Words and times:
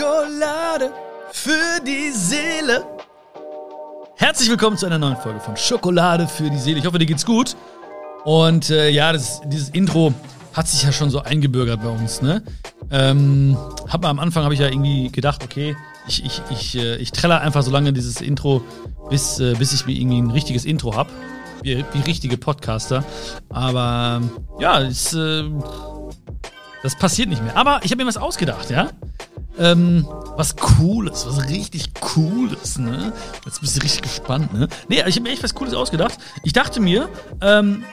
Schokolade 0.00 0.92
für 1.30 1.78
die 1.86 2.10
Seele. 2.10 2.86
Herzlich 4.16 4.48
willkommen 4.48 4.78
zu 4.78 4.86
einer 4.86 4.96
neuen 4.96 5.18
Folge 5.18 5.40
von 5.40 5.58
Schokolade 5.58 6.26
für 6.26 6.48
die 6.48 6.56
Seele. 6.56 6.78
Ich 6.78 6.86
hoffe, 6.86 6.98
dir 6.98 7.04
geht's 7.04 7.26
gut. 7.26 7.54
Und 8.24 8.70
äh, 8.70 8.88
ja, 8.88 9.12
das, 9.12 9.42
dieses 9.44 9.68
Intro 9.68 10.14
hat 10.54 10.68
sich 10.68 10.84
ja 10.84 10.92
schon 10.92 11.10
so 11.10 11.20
eingebürgert 11.20 11.82
bei 11.82 11.90
uns, 11.90 12.22
ne? 12.22 12.42
Ähm, 12.90 13.58
hab 13.88 14.06
am 14.06 14.18
Anfang 14.20 14.44
habe 14.44 14.54
ich 14.54 14.60
ja 14.60 14.68
irgendwie 14.68 15.12
gedacht, 15.12 15.44
okay, 15.44 15.76
ich, 16.08 16.24
ich, 16.24 16.40
ich, 16.48 16.78
äh, 16.78 16.96
ich 16.96 17.12
trelle 17.12 17.38
einfach 17.38 17.62
so 17.62 17.70
lange 17.70 17.92
dieses 17.92 18.22
Intro, 18.22 18.62
bis, 19.10 19.38
äh, 19.38 19.54
bis 19.58 19.74
ich 19.74 19.84
mir 19.84 19.92
irgendwie 19.92 20.22
ein 20.22 20.30
richtiges 20.30 20.64
Intro 20.64 20.96
hab. 20.96 21.08
Wie, 21.62 21.84
wie 21.92 22.00
richtige 22.06 22.38
Podcaster. 22.38 23.04
Aber 23.50 24.22
ja, 24.60 24.80
es, 24.80 25.12
äh, 25.12 25.44
das 26.82 26.96
passiert 26.96 27.28
nicht 27.28 27.44
mehr. 27.44 27.54
Aber 27.54 27.80
ich 27.82 27.90
habe 27.90 28.02
mir 28.02 28.08
was 28.08 28.16
ausgedacht, 28.16 28.70
ja? 28.70 28.88
Ähm, 29.60 30.06
was 30.36 30.56
Cooles, 30.56 31.26
was 31.26 31.48
richtig 31.48 31.92
Cooles, 32.00 32.78
ne? 32.78 33.12
Jetzt 33.44 33.60
bist 33.60 33.76
du 33.76 33.82
richtig 33.82 34.02
gespannt, 34.02 34.54
ne? 34.54 34.68
Nee, 34.88 35.02
ich 35.06 35.16
habe 35.16 35.22
mir 35.22 35.30
echt 35.30 35.42
was 35.42 35.54
Cooles 35.54 35.74
ausgedacht. 35.74 36.18
Ich 36.44 36.54
dachte 36.54 36.80
mir, 36.80 37.10
ähm, 37.42 37.84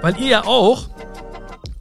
weil 0.00 0.16
ihr 0.20 0.28
ja 0.28 0.44
auch 0.44 0.84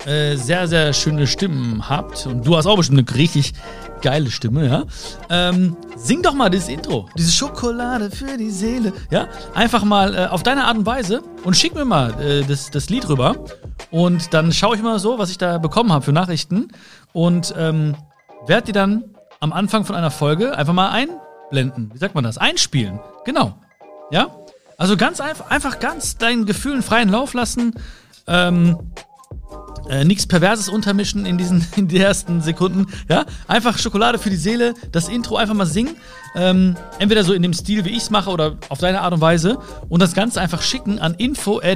äh, 0.07 0.35
sehr, 0.37 0.67
sehr 0.67 0.91
schöne 0.93 1.27
Stimmen 1.27 1.87
habt 1.87 2.25
und 2.25 2.47
du 2.47 2.57
hast 2.57 2.65
auch 2.65 2.77
bestimmt 2.77 2.97
eine 2.97 3.17
richtig 3.17 3.53
geile 4.01 4.31
Stimme, 4.31 4.67
ja? 4.67 4.83
Ähm, 5.29 5.77
sing 5.95 6.21
doch 6.21 6.33
mal 6.33 6.49
dieses 6.49 6.69
Intro, 6.69 7.07
diese 7.17 7.31
Schokolade 7.31 8.09
für 8.09 8.37
die 8.37 8.49
Seele, 8.49 8.93
ja? 9.11 9.27
Einfach 9.53 9.83
mal 9.83 10.15
äh, 10.15 10.25
auf 10.27 10.43
deine 10.43 10.65
Art 10.65 10.77
und 10.77 10.85
Weise 10.85 11.21
und 11.43 11.55
schick 11.55 11.75
mir 11.75 11.85
mal 11.85 12.19
äh, 12.21 12.43
das, 12.43 12.71
das 12.71 12.89
Lied 12.89 13.07
rüber 13.09 13.35
und 13.91 14.33
dann 14.33 14.51
schaue 14.51 14.75
ich 14.75 14.81
mal 14.81 14.97
so, 14.97 15.19
was 15.19 15.29
ich 15.29 15.37
da 15.37 15.57
bekommen 15.57 15.91
habe 15.91 16.05
für 16.05 16.13
Nachrichten 16.13 16.69
und 17.13 17.53
ähm, 17.57 17.95
werde 18.47 18.67
die 18.67 18.71
dann 18.71 19.03
am 19.39 19.53
Anfang 19.53 19.85
von 19.85 19.95
einer 19.95 20.11
Folge 20.11 20.57
einfach 20.57 20.73
mal 20.73 20.89
einblenden. 20.89 21.91
Wie 21.93 21.97
sagt 21.97 22.15
man 22.15 22.23
das? 22.23 22.37
Einspielen. 22.37 22.99
Genau. 23.25 23.59
Ja? 24.11 24.35
Also 24.77 24.97
ganz 24.97 25.19
einfach, 25.19 25.49
einfach 25.49 25.79
ganz 25.79 26.17
deinen 26.17 26.45
Gefühlen 26.45 26.83
freien 26.83 27.09
Lauf 27.09 27.33
lassen. 27.33 27.73
Ähm, 28.27 28.77
äh, 29.89 30.03
nichts 30.03 30.27
Perverses 30.27 30.67
untermischen 30.69 31.25
in 31.25 31.37
diesen 31.37 31.65
in 31.75 31.87
den 31.87 32.01
ersten 32.01 32.41
Sekunden. 32.41 32.87
Ja, 33.09 33.25
einfach 33.47 33.77
Schokolade 33.77 34.19
für 34.19 34.29
die 34.29 34.35
Seele. 34.35 34.73
Das 34.91 35.07
Intro 35.07 35.37
einfach 35.37 35.55
mal 35.55 35.65
singen. 35.65 35.95
Ähm, 36.35 36.75
entweder 36.99 37.23
so 37.23 37.33
in 37.33 37.41
dem 37.41 37.53
Stil, 37.53 37.85
wie 37.85 37.91
ich 37.91 38.03
es 38.03 38.09
mache, 38.09 38.29
oder 38.29 38.57
auf 38.69 38.79
deine 38.79 39.01
Art 39.01 39.13
und 39.13 39.21
Weise. 39.21 39.57
Und 39.89 40.01
das 40.01 40.13
Ganze 40.13 40.41
einfach 40.41 40.61
schicken 40.61 40.99
an 40.99 41.13
info@bion.de. 41.15 41.67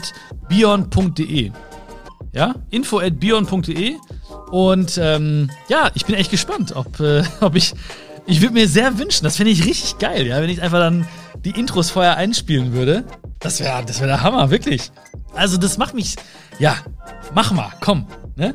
Ja, 2.33 2.55
info@bion.de. 2.69 3.95
Und 4.51 4.99
ähm, 5.01 5.49
ja, 5.69 5.89
ich 5.93 6.05
bin 6.05 6.15
echt 6.15 6.29
gespannt, 6.29 6.75
ob, 6.75 6.99
äh, 6.99 7.23
ob 7.39 7.55
ich. 7.55 7.73
Ich 8.27 8.39
würde 8.41 8.53
mir 8.53 8.67
sehr 8.67 8.99
wünschen, 8.99 9.23
das 9.23 9.37
fände 9.37 9.51
ich 9.51 9.65
richtig 9.65 9.97
geil, 9.97 10.27
ja, 10.27 10.39
wenn 10.41 10.49
ich 10.49 10.61
einfach 10.61 10.77
dann 10.77 11.07
die 11.43 11.49
Intros 11.49 11.89
vorher 11.89 12.17
einspielen 12.17 12.71
würde. 12.71 13.03
Das 13.39 13.59
wäre 13.59 13.83
das 13.83 13.99
wär 13.99 14.07
der 14.07 14.21
Hammer, 14.21 14.51
wirklich. 14.51 14.91
Also, 15.33 15.57
das 15.57 15.79
macht 15.79 15.95
mich. 15.95 16.15
Ja, 16.59 16.75
mach 17.33 17.51
mal, 17.51 17.71
komm, 17.79 18.05
ne? 18.35 18.53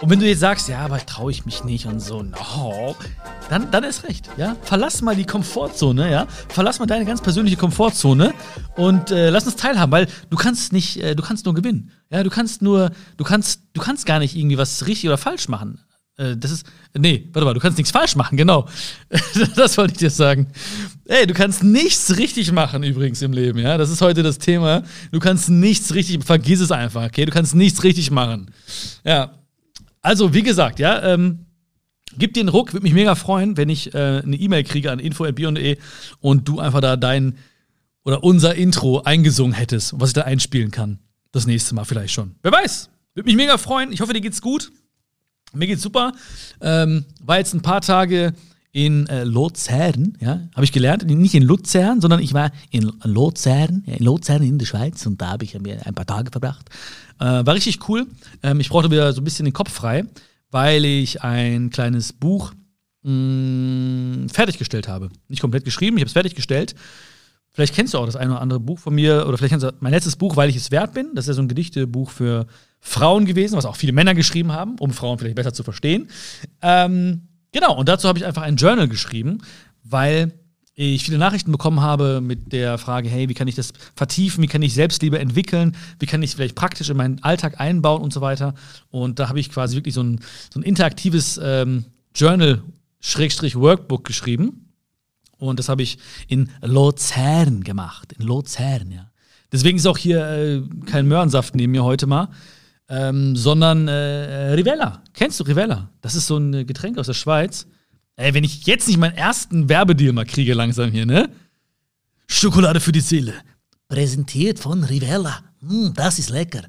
Und 0.00 0.10
wenn 0.10 0.20
du 0.20 0.26
jetzt 0.26 0.40
sagst, 0.40 0.68
ja, 0.68 0.78
aber 0.78 1.04
traue 1.04 1.32
ich 1.32 1.44
mich 1.44 1.64
nicht 1.64 1.86
und 1.86 1.98
so, 1.98 2.22
no, 2.22 2.94
dann, 3.50 3.68
dann 3.72 3.82
ist 3.82 4.04
recht, 4.04 4.30
ja. 4.36 4.56
Verlass 4.62 5.02
mal 5.02 5.16
die 5.16 5.24
Komfortzone, 5.24 6.10
ja. 6.10 6.26
Verlass 6.48 6.78
mal 6.78 6.86
deine 6.86 7.04
ganz 7.04 7.20
persönliche 7.20 7.56
Komfortzone 7.56 8.32
und 8.76 9.10
äh, 9.10 9.30
lass 9.30 9.44
uns 9.46 9.56
teilhaben, 9.56 9.90
weil 9.90 10.06
du 10.30 10.36
kannst 10.36 10.72
nicht, 10.72 11.02
äh, 11.02 11.16
du 11.16 11.22
kannst 11.24 11.46
nur 11.46 11.54
gewinnen. 11.54 11.90
Ja, 12.10 12.22
du 12.22 12.30
kannst 12.30 12.62
nur, 12.62 12.92
du 13.16 13.24
kannst, 13.24 13.62
du 13.72 13.80
kannst 13.80 14.06
gar 14.06 14.20
nicht 14.20 14.36
irgendwie 14.36 14.56
was 14.56 14.86
richtig 14.86 15.08
oder 15.08 15.18
falsch 15.18 15.48
machen. 15.48 15.80
Äh, 16.16 16.36
das 16.36 16.52
ist, 16.52 16.66
nee, 16.96 17.28
warte 17.32 17.44
mal, 17.44 17.54
du 17.54 17.60
kannst 17.60 17.76
nichts 17.76 17.90
falsch 17.90 18.14
machen, 18.14 18.36
genau. 18.36 18.68
das 19.56 19.76
wollte 19.78 19.94
ich 19.94 19.98
dir 19.98 20.10
sagen. 20.10 20.46
Ey, 21.06 21.26
du 21.26 21.34
kannst 21.34 21.64
nichts 21.64 22.16
richtig 22.16 22.52
machen 22.52 22.84
übrigens 22.84 23.20
im 23.22 23.32
Leben, 23.32 23.58
ja. 23.58 23.76
Das 23.76 23.90
ist 23.90 24.00
heute 24.00 24.22
das 24.22 24.38
Thema. 24.38 24.84
Du 25.10 25.18
kannst 25.18 25.48
nichts 25.48 25.92
richtig, 25.92 26.22
vergiss 26.24 26.60
es 26.60 26.70
einfach, 26.70 27.04
okay. 27.04 27.24
Du 27.24 27.32
kannst 27.32 27.56
nichts 27.56 27.82
richtig 27.82 28.12
machen. 28.12 28.52
Ja, 29.04 29.32
also, 30.02 30.34
wie 30.34 30.42
gesagt, 30.42 30.78
ja, 30.78 31.02
ähm, 31.02 31.46
gib 32.16 32.34
dir 32.34 32.40
einen 32.40 32.48
Ruck, 32.48 32.72
würde 32.72 32.84
mich 32.84 32.94
mega 32.94 33.14
freuen, 33.14 33.56
wenn 33.56 33.68
ich 33.68 33.94
äh, 33.94 34.22
eine 34.24 34.36
E-Mail 34.36 34.64
kriege 34.64 34.90
an 34.90 34.98
info.bion.de 34.98 35.78
und 36.20 36.48
du 36.48 36.60
einfach 36.60 36.80
da 36.80 36.96
dein 36.96 37.36
oder 38.04 38.24
unser 38.24 38.54
Intro 38.54 39.02
eingesungen 39.02 39.52
hättest, 39.52 40.00
was 40.00 40.10
ich 40.10 40.14
da 40.14 40.22
einspielen 40.22 40.70
kann. 40.70 40.98
Das 41.32 41.46
nächste 41.46 41.74
Mal 41.74 41.84
vielleicht 41.84 42.14
schon. 42.14 42.36
Wer 42.42 42.52
weiß. 42.52 42.88
Würde 43.14 43.26
mich 43.26 43.36
mega 43.36 43.58
freuen. 43.58 43.92
Ich 43.92 44.00
hoffe, 44.00 44.12
dir 44.12 44.20
geht's 44.20 44.40
gut. 44.40 44.70
Mir 45.52 45.66
geht's 45.66 45.82
super. 45.82 46.12
Ähm, 46.60 47.04
war 47.20 47.38
jetzt 47.38 47.54
ein 47.54 47.62
paar 47.62 47.80
Tage 47.80 48.32
in 48.78 49.08
äh, 49.08 49.24
Luzern, 49.24 50.16
ja, 50.20 50.48
habe 50.54 50.62
ich 50.62 50.70
gelernt. 50.70 51.04
Nicht 51.04 51.34
in 51.34 51.42
Luzern, 51.42 52.00
sondern 52.00 52.20
ich 52.20 52.32
war 52.32 52.52
in 52.70 52.92
Luzern, 53.02 53.82
ja, 53.86 53.94
in 53.94 54.04
Luzern 54.04 54.40
in 54.44 54.56
der 54.56 54.66
Schweiz 54.66 55.04
und 55.04 55.20
da 55.20 55.30
habe 55.30 55.42
ich 55.42 55.58
mir 55.58 55.84
ein 55.84 55.96
paar 55.96 56.06
Tage 56.06 56.30
verbracht. 56.30 56.68
Äh, 57.18 57.24
war 57.24 57.54
richtig 57.54 57.88
cool. 57.88 58.06
Ähm, 58.44 58.60
ich 58.60 58.68
brauchte 58.68 58.88
wieder 58.92 59.12
so 59.12 59.20
ein 59.20 59.24
bisschen 59.24 59.46
den 59.46 59.52
Kopf 59.52 59.72
frei, 59.72 60.04
weil 60.52 60.84
ich 60.84 61.22
ein 61.22 61.70
kleines 61.70 62.12
Buch 62.12 62.52
mh, 63.02 63.10
mm, 63.10 64.28
fertiggestellt 64.28 64.86
habe. 64.86 65.08
Nicht 65.26 65.40
komplett 65.40 65.64
geschrieben, 65.64 65.96
ich 65.96 66.02
habe 66.02 66.08
es 66.08 66.12
fertiggestellt. 66.12 66.76
Vielleicht 67.50 67.74
kennst 67.74 67.94
du 67.94 67.98
auch 67.98 68.06
das 68.06 68.14
eine 68.14 68.30
oder 68.30 68.40
andere 68.40 68.60
Buch 68.60 68.78
von 68.78 68.94
mir, 68.94 69.26
oder 69.26 69.36
vielleicht 69.38 69.50
kennst 69.50 69.66
du 69.66 69.74
mein 69.80 69.92
letztes 69.92 70.14
Buch, 70.14 70.36
weil 70.36 70.50
ich 70.50 70.54
es 70.54 70.70
wert 70.70 70.94
bin. 70.94 71.16
Das 71.16 71.24
ist 71.24 71.28
ja 71.30 71.34
so 71.34 71.42
ein 71.42 71.48
Gedichtebuch 71.48 72.10
für 72.10 72.46
Frauen 72.78 73.24
gewesen, 73.24 73.56
was 73.56 73.64
auch 73.64 73.74
viele 73.74 73.92
Männer 73.92 74.14
geschrieben 74.14 74.52
haben, 74.52 74.76
um 74.78 74.92
Frauen 74.92 75.18
vielleicht 75.18 75.34
besser 75.34 75.52
zu 75.52 75.64
verstehen. 75.64 76.08
Ähm, 76.62 77.27
genau, 77.52 77.76
und 77.76 77.88
dazu 77.88 78.08
habe 78.08 78.18
ich 78.18 78.26
einfach 78.26 78.42
ein 78.42 78.56
Journal 78.56 78.88
geschrieben, 78.88 79.38
weil 79.84 80.32
ich 80.74 81.04
viele 81.04 81.18
Nachrichten 81.18 81.50
bekommen 81.50 81.80
habe 81.80 82.20
mit 82.20 82.52
der 82.52 82.78
Frage, 82.78 83.08
hey, 83.08 83.28
wie 83.28 83.34
kann 83.34 83.48
ich 83.48 83.56
das 83.56 83.72
vertiefen, 83.96 84.44
wie 84.44 84.46
kann 84.46 84.62
ich 84.62 84.74
Selbstliebe 84.74 85.18
entwickeln, 85.18 85.74
wie 85.98 86.06
kann 86.06 86.22
ich 86.22 86.30
es 86.30 86.34
vielleicht 86.34 86.54
praktisch 86.54 86.88
in 86.88 86.96
meinen 86.96 87.20
Alltag 87.24 87.58
einbauen 87.60 88.00
und 88.00 88.12
so 88.12 88.20
weiter. 88.20 88.54
Und 88.90 89.18
da 89.18 89.28
habe 89.28 89.40
ich 89.40 89.50
quasi 89.50 89.74
wirklich 89.74 89.94
so 89.94 90.04
ein, 90.04 90.20
so 90.52 90.60
ein 90.60 90.62
interaktives 90.62 91.40
ähm, 91.42 91.86
Journal-Workbook 92.14 94.04
geschrieben. 94.04 94.70
Und 95.38 95.58
das 95.58 95.68
habe 95.68 95.82
ich 95.82 95.98
in 96.28 96.50
Luzern 96.62 97.64
gemacht. 97.64 98.12
In 98.12 98.24
Luzern, 98.24 98.92
ja. 98.92 99.10
Deswegen 99.50 99.78
ist 99.78 99.86
auch 99.86 99.98
hier 99.98 100.28
äh, 100.28 100.62
kein 100.86 101.08
Möhrensaft 101.08 101.56
neben 101.56 101.72
mir 101.72 101.82
heute 101.82 102.06
mal, 102.06 102.28
ähm, 102.88 103.36
sondern 103.36 103.88
äh, 103.88 104.52
Rivella. 104.52 105.02
Kennst 105.12 105.38
du 105.40 105.44
Rivella? 105.44 105.90
Das 106.00 106.14
ist 106.14 106.26
so 106.26 106.38
ein 106.38 106.66
Getränk 106.66 106.98
aus 106.98 107.06
der 107.06 107.14
Schweiz. 107.14 107.66
Ey, 108.16 108.34
wenn 108.34 108.44
ich 108.44 108.66
jetzt 108.66 108.88
nicht 108.88 108.98
meinen 108.98 109.16
ersten 109.16 109.68
Werbedeal 109.68 110.12
mal 110.12 110.24
kriege 110.24 110.54
langsam 110.54 110.90
hier, 110.90 111.06
ne? 111.06 111.30
Schokolade 112.26 112.80
für 112.80 112.92
die 112.92 113.00
Seele. 113.00 113.34
Präsentiert 113.88 114.58
von 114.58 114.84
Rivella. 114.84 115.42
Mm, 115.60 115.90
das 115.94 116.18
ist 116.18 116.30
lecker. 116.30 116.62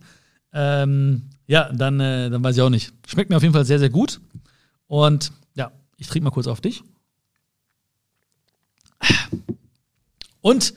Ähm, 0.53 1.23
ja, 1.47 1.71
dann, 1.73 1.99
äh, 1.99 2.29
dann 2.29 2.43
weiß 2.43 2.55
ich 2.55 2.61
auch 2.61 2.69
nicht. 2.69 2.93
Schmeckt 3.07 3.29
mir 3.29 3.37
auf 3.37 3.43
jeden 3.43 3.53
Fall 3.53 3.65
sehr, 3.65 3.79
sehr 3.79 3.89
gut. 3.89 4.21
Und 4.87 5.31
ja, 5.55 5.71
ich 5.97 6.07
trinke 6.07 6.25
mal 6.25 6.31
kurz 6.31 6.47
auf 6.47 6.61
dich. 6.61 6.83
Und 10.41 10.73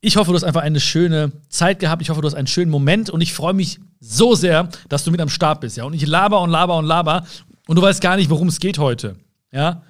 ich 0.00 0.16
hoffe, 0.16 0.30
du 0.30 0.36
hast 0.36 0.44
einfach 0.44 0.62
eine 0.62 0.80
schöne 0.80 1.32
Zeit 1.48 1.80
gehabt. 1.80 2.02
Ich 2.02 2.10
hoffe, 2.10 2.20
du 2.20 2.26
hast 2.26 2.34
einen 2.34 2.46
schönen 2.46 2.70
Moment. 2.70 3.10
Und 3.10 3.20
ich 3.20 3.32
freue 3.32 3.54
mich 3.54 3.80
so 4.08 4.34
sehr, 4.34 4.68
dass 4.88 5.04
du 5.04 5.10
mit 5.10 5.20
am 5.20 5.28
Start 5.28 5.60
bist. 5.60 5.76
Ja? 5.76 5.84
Und 5.84 5.94
ich 5.94 6.06
laber 6.06 6.40
und 6.40 6.50
laber 6.50 6.76
und 6.76 6.84
laber. 6.84 7.26
Und 7.66 7.76
du 7.76 7.82
weißt 7.82 8.00
gar 8.00 8.16
nicht, 8.16 8.30
worum 8.30 8.48
es 8.48 8.60
geht 8.60 8.78
heute. 8.78 9.16
Ja? 9.52 9.82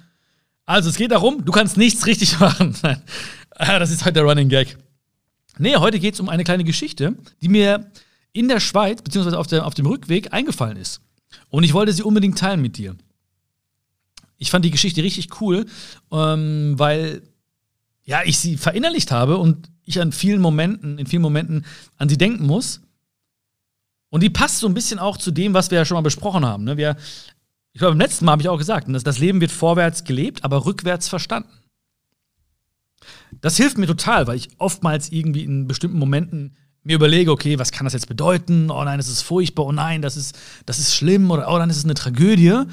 Also, 0.65 0.89
es 0.89 0.97
geht 0.97 1.11
darum, 1.11 1.45
du 1.45 1.51
kannst 1.51 1.77
nichts 1.77 2.05
richtig 2.05 2.39
machen. 2.39 2.75
Ah, 3.51 3.79
das 3.79 3.91
ist 3.91 4.03
heute 4.03 4.13
der 4.13 4.23
Running 4.23 4.49
Gag. 4.49 4.77
Nee, 5.57 5.75
heute 5.77 5.99
geht 5.99 6.13
es 6.13 6.19
um 6.19 6.29
eine 6.29 6.43
kleine 6.43 6.63
Geschichte, 6.63 7.15
die 7.41 7.49
mir 7.49 7.89
in 8.33 8.47
der 8.47 8.59
Schweiz, 8.59 9.01
beziehungsweise 9.01 9.39
auf, 9.39 9.47
der, 9.47 9.65
auf 9.65 9.73
dem 9.73 9.87
Rückweg 9.87 10.33
eingefallen 10.33 10.77
ist. 10.77 11.01
Und 11.49 11.63
ich 11.63 11.73
wollte 11.73 11.93
sie 11.93 12.03
unbedingt 12.03 12.37
teilen 12.37 12.61
mit 12.61 12.77
dir. 12.77 12.95
Ich 14.37 14.51
fand 14.51 14.63
die 14.63 14.71
Geschichte 14.71 15.01
richtig 15.01 15.41
cool, 15.41 15.65
ähm, 16.11 16.75
weil 16.77 17.23
ja, 18.03 18.21
ich 18.23 18.37
sie 18.37 18.57
verinnerlicht 18.57 19.11
habe 19.11 19.37
und 19.37 19.69
ich 19.83 19.99
an 19.99 20.11
vielen 20.11 20.41
Momenten, 20.41 20.99
in 20.99 21.07
vielen 21.07 21.21
Momenten 21.21 21.65
an 21.97 22.09
sie 22.09 22.17
denken 22.17 22.45
muss. 22.45 22.81
Und 24.09 24.23
die 24.23 24.29
passt 24.29 24.59
so 24.59 24.67
ein 24.67 24.73
bisschen 24.73 24.99
auch 24.99 25.17
zu 25.17 25.31
dem, 25.31 25.53
was 25.53 25.71
wir 25.71 25.77
ja 25.77 25.85
schon 25.85 25.95
mal 25.95 26.01
besprochen 26.01 26.45
haben. 26.45 26.63
Ne? 26.63 26.77
Wir, 26.77 26.95
ich 27.73 27.79
glaube, 27.79 27.91
beim 27.91 27.99
letzten 27.99 28.25
Mal 28.25 28.33
habe 28.33 28.41
ich 28.41 28.49
auch 28.49 28.57
gesagt, 28.57 28.87
dass 28.89 29.03
das 29.03 29.19
Leben 29.19 29.41
wird 29.41 29.51
vorwärts 29.51 30.03
gelebt, 30.03 30.43
aber 30.43 30.65
rückwärts 30.65 31.09
verstanden. 31.09 31.49
Das 33.41 33.57
hilft 33.57 33.77
mir 33.77 33.87
total, 33.87 34.27
weil 34.27 34.37
ich 34.37 34.49
oftmals 34.57 35.11
irgendwie 35.11 35.43
in 35.43 35.67
bestimmten 35.67 35.99
Momenten 35.99 36.55
mir 36.83 36.95
überlege, 36.95 37.31
okay, 37.31 37.59
was 37.59 37.71
kann 37.71 37.85
das 37.85 37.93
jetzt 37.93 38.07
bedeuten? 38.07 38.71
Oh 38.71 38.83
nein, 38.83 38.97
das 38.97 39.09
ist 39.09 39.21
furchtbar, 39.21 39.65
oh 39.65 39.71
nein, 39.73 40.01
das 40.01 40.15
ist, 40.15 40.39
das 40.65 40.79
ist 40.79 40.95
schlimm 40.95 41.29
oder 41.29 41.49
oh 41.49 41.57
nein, 41.57 41.67
das 41.67 41.77
ist 41.77 41.83
eine 41.83 41.93
Tragödie. 41.93 42.63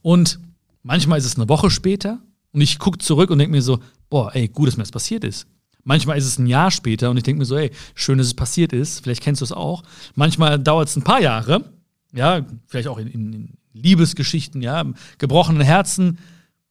Und 0.00 0.38
manchmal 0.82 1.18
ist 1.18 1.24
es 1.24 1.36
eine 1.36 1.48
Woche 1.48 1.70
später 1.70 2.20
und 2.52 2.60
ich 2.60 2.78
gucke 2.78 2.98
zurück 2.98 3.30
und 3.30 3.38
denke 3.38 3.50
mir 3.50 3.62
so, 3.62 3.80
boah, 4.08 4.34
ey, 4.34 4.46
gut, 4.46 4.68
dass 4.68 4.76
mir 4.76 4.84
das 4.84 4.92
passiert 4.92 5.24
ist. 5.24 5.46
Manchmal 5.84 6.16
ist 6.16 6.24
es 6.24 6.38
ein 6.38 6.46
Jahr 6.46 6.70
später 6.70 7.10
und 7.10 7.18
ich 7.18 7.22
denke 7.22 7.38
mir 7.38 7.44
so, 7.44 7.56
ey, 7.56 7.70
schön, 7.94 8.18
dass 8.18 8.26
es 8.26 8.34
passiert 8.34 8.72
ist. 8.72 9.00
Vielleicht 9.00 9.22
kennst 9.22 9.42
du 9.42 9.44
es 9.44 9.52
auch. 9.52 9.82
Manchmal 10.14 10.58
dauert 10.58 10.88
es 10.88 10.96
ein 10.96 11.04
paar 11.04 11.20
Jahre, 11.20 11.64
ja, 12.12 12.44
vielleicht 12.66 12.88
auch 12.88 12.98
in, 12.98 13.08
in, 13.08 13.54
Liebesgeschichten, 13.76 14.62
ja, 14.62 14.84
gebrochenen 15.18 15.62
Herzen. 15.62 16.18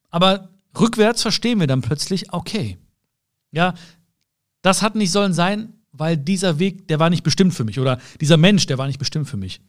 Aber 0.09 0.49
rückwärts 0.79 1.21
verstehen 1.21 1.59
wir 1.59 1.67
dann 1.67 1.81
plötzlich, 1.81 2.31
okay, 2.31 2.77
ja, 3.51 3.73
das 4.61 4.81
hat 4.81 4.95
nicht 4.95 5.11
sollen 5.11 5.33
sein, 5.33 5.73
weil 5.91 6.15
dieser 6.15 6.59
Weg, 6.59 6.87
der 6.87 6.99
war 6.99 7.09
nicht 7.09 7.23
bestimmt 7.23 7.53
für 7.53 7.65
mich. 7.65 7.77
Oder 7.77 7.99
dieser 8.21 8.37
Mensch, 8.37 8.67
der 8.67 8.77
war 8.77 8.87
nicht 8.87 8.99
bestimmt 8.99 9.27
für 9.27 9.35
mich. 9.35 9.59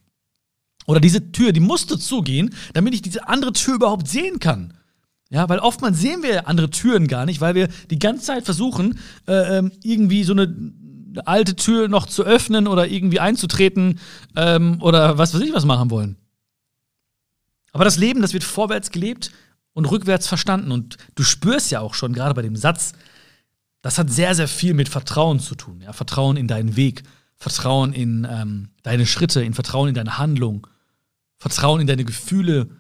Oder 0.87 1.01
diese 1.01 1.33
Tür, 1.33 1.53
die 1.53 1.61
musste 1.61 1.99
zugehen, 1.99 2.55
damit 2.73 2.95
ich 2.95 3.03
diese 3.03 3.27
andere 3.29 3.53
Tür 3.53 3.75
überhaupt 3.75 4.07
sehen 4.07 4.39
kann. 4.39 4.75
Ja, 5.35 5.49
weil 5.49 5.59
oftmals 5.59 5.99
sehen 5.99 6.23
wir 6.23 6.47
andere 6.47 6.71
Türen 6.71 7.09
gar 7.09 7.27
nicht, 7.27 7.41
weil 7.41 7.57
wir 7.57 7.67
die 7.91 7.99
ganze 7.99 8.23
Zeit 8.23 8.45
versuchen, 8.45 9.01
äh, 9.27 9.59
ähm, 9.59 9.73
irgendwie 9.83 10.23
so 10.23 10.33
eine 10.33 10.55
alte 11.25 11.57
Tür 11.57 11.89
noch 11.89 12.07
zu 12.07 12.23
öffnen 12.23 12.69
oder 12.69 12.87
irgendwie 12.87 13.19
einzutreten 13.19 13.99
ähm, 14.37 14.81
oder 14.81 15.19
was 15.19 15.35
weiß 15.35 15.41
ich 15.41 15.53
was 15.53 15.65
machen 15.65 15.91
wollen. 15.91 16.17
Aber 17.73 17.85
das 17.85 17.99
Leben, 17.99 18.23
das 18.23 18.33
wird 18.33 18.45
vorwärts 18.45 18.93
gelebt 18.93 19.33
und 19.73 19.87
rückwärts 19.87 20.29
verstanden. 20.29 20.71
Und 20.71 20.99
du 21.17 21.25
spürst 21.25 21.73
ja 21.73 21.81
auch 21.81 21.95
schon, 21.95 22.13
gerade 22.13 22.35
bei 22.35 22.43
dem 22.43 22.55
Satz, 22.55 22.93
das 23.83 23.99
hat 23.99 24.11
sehr, 24.11 24.37
sehr 24.37 24.47
viel 24.47 24.73
mit 24.73 24.89
Vertrauen 24.89 25.41
zu 25.41 25.57
tun. 25.57 25.81
Ja? 25.81 25.93
Vertrauen 25.93 26.37
in 26.37 26.47
deinen 26.47 26.77
Weg, 26.77 27.03
Vertrauen 27.39 27.93
in 27.93 28.25
ähm, 28.31 28.69
deine 28.85 29.05
Schritte, 29.05 29.43
in 29.43 29.53
Vertrauen 29.53 29.89
in 29.89 29.95
deine 29.97 30.17
Handlung, 30.17 30.69
Vertrauen 31.39 31.81
in 31.81 31.89
deine 31.89 32.05
Gefühle, 32.05 32.71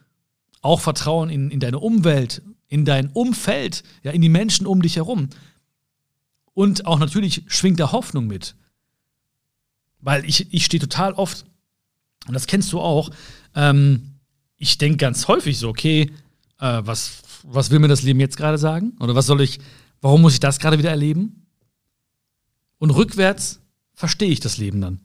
auch 0.64 0.80
Vertrauen 0.80 1.28
in, 1.28 1.50
in 1.50 1.60
deine 1.60 1.78
Umwelt, 1.78 2.42
in 2.68 2.84
dein 2.84 3.10
Umfeld, 3.10 3.82
ja, 4.02 4.12
in 4.12 4.22
die 4.22 4.28
Menschen 4.28 4.66
um 4.66 4.80
dich 4.80 4.96
herum. 4.96 5.28
Und 6.54 6.86
auch 6.86 6.98
natürlich 6.98 7.44
schwingt 7.48 7.80
da 7.80 7.92
Hoffnung 7.92 8.26
mit. 8.26 8.56
Weil 10.00 10.24
ich, 10.24 10.52
ich 10.52 10.64
stehe 10.64 10.80
total 10.80 11.12
oft, 11.12 11.44
und 12.26 12.34
das 12.34 12.46
kennst 12.46 12.72
du 12.72 12.80
auch, 12.80 13.10
ähm, 13.54 14.14
ich 14.56 14.78
denke 14.78 14.96
ganz 14.96 15.28
häufig 15.28 15.58
so, 15.58 15.68
okay, 15.68 16.10
äh, 16.58 16.80
was, 16.84 17.22
was 17.42 17.70
will 17.70 17.78
mir 17.78 17.88
das 17.88 18.02
Leben 18.02 18.20
jetzt 18.20 18.36
gerade 18.36 18.58
sagen? 18.58 18.96
Oder 19.00 19.14
was 19.14 19.26
soll 19.26 19.42
ich, 19.42 19.60
warum 20.00 20.22
muss 20.22 20.34
ich 20.34 20.40
das 20.40 20.58
gerade 20.58 20.78
wieder 20.78 20.90
erleben? 20.90 21.46
Und 22.78 22.90
rückwärts 22.90 23.60
verstehe 23.92 24.30
ich 24.30 24.40
das 24.40 24.56
Leben 24.56 24.80
dann. 24.80 25.00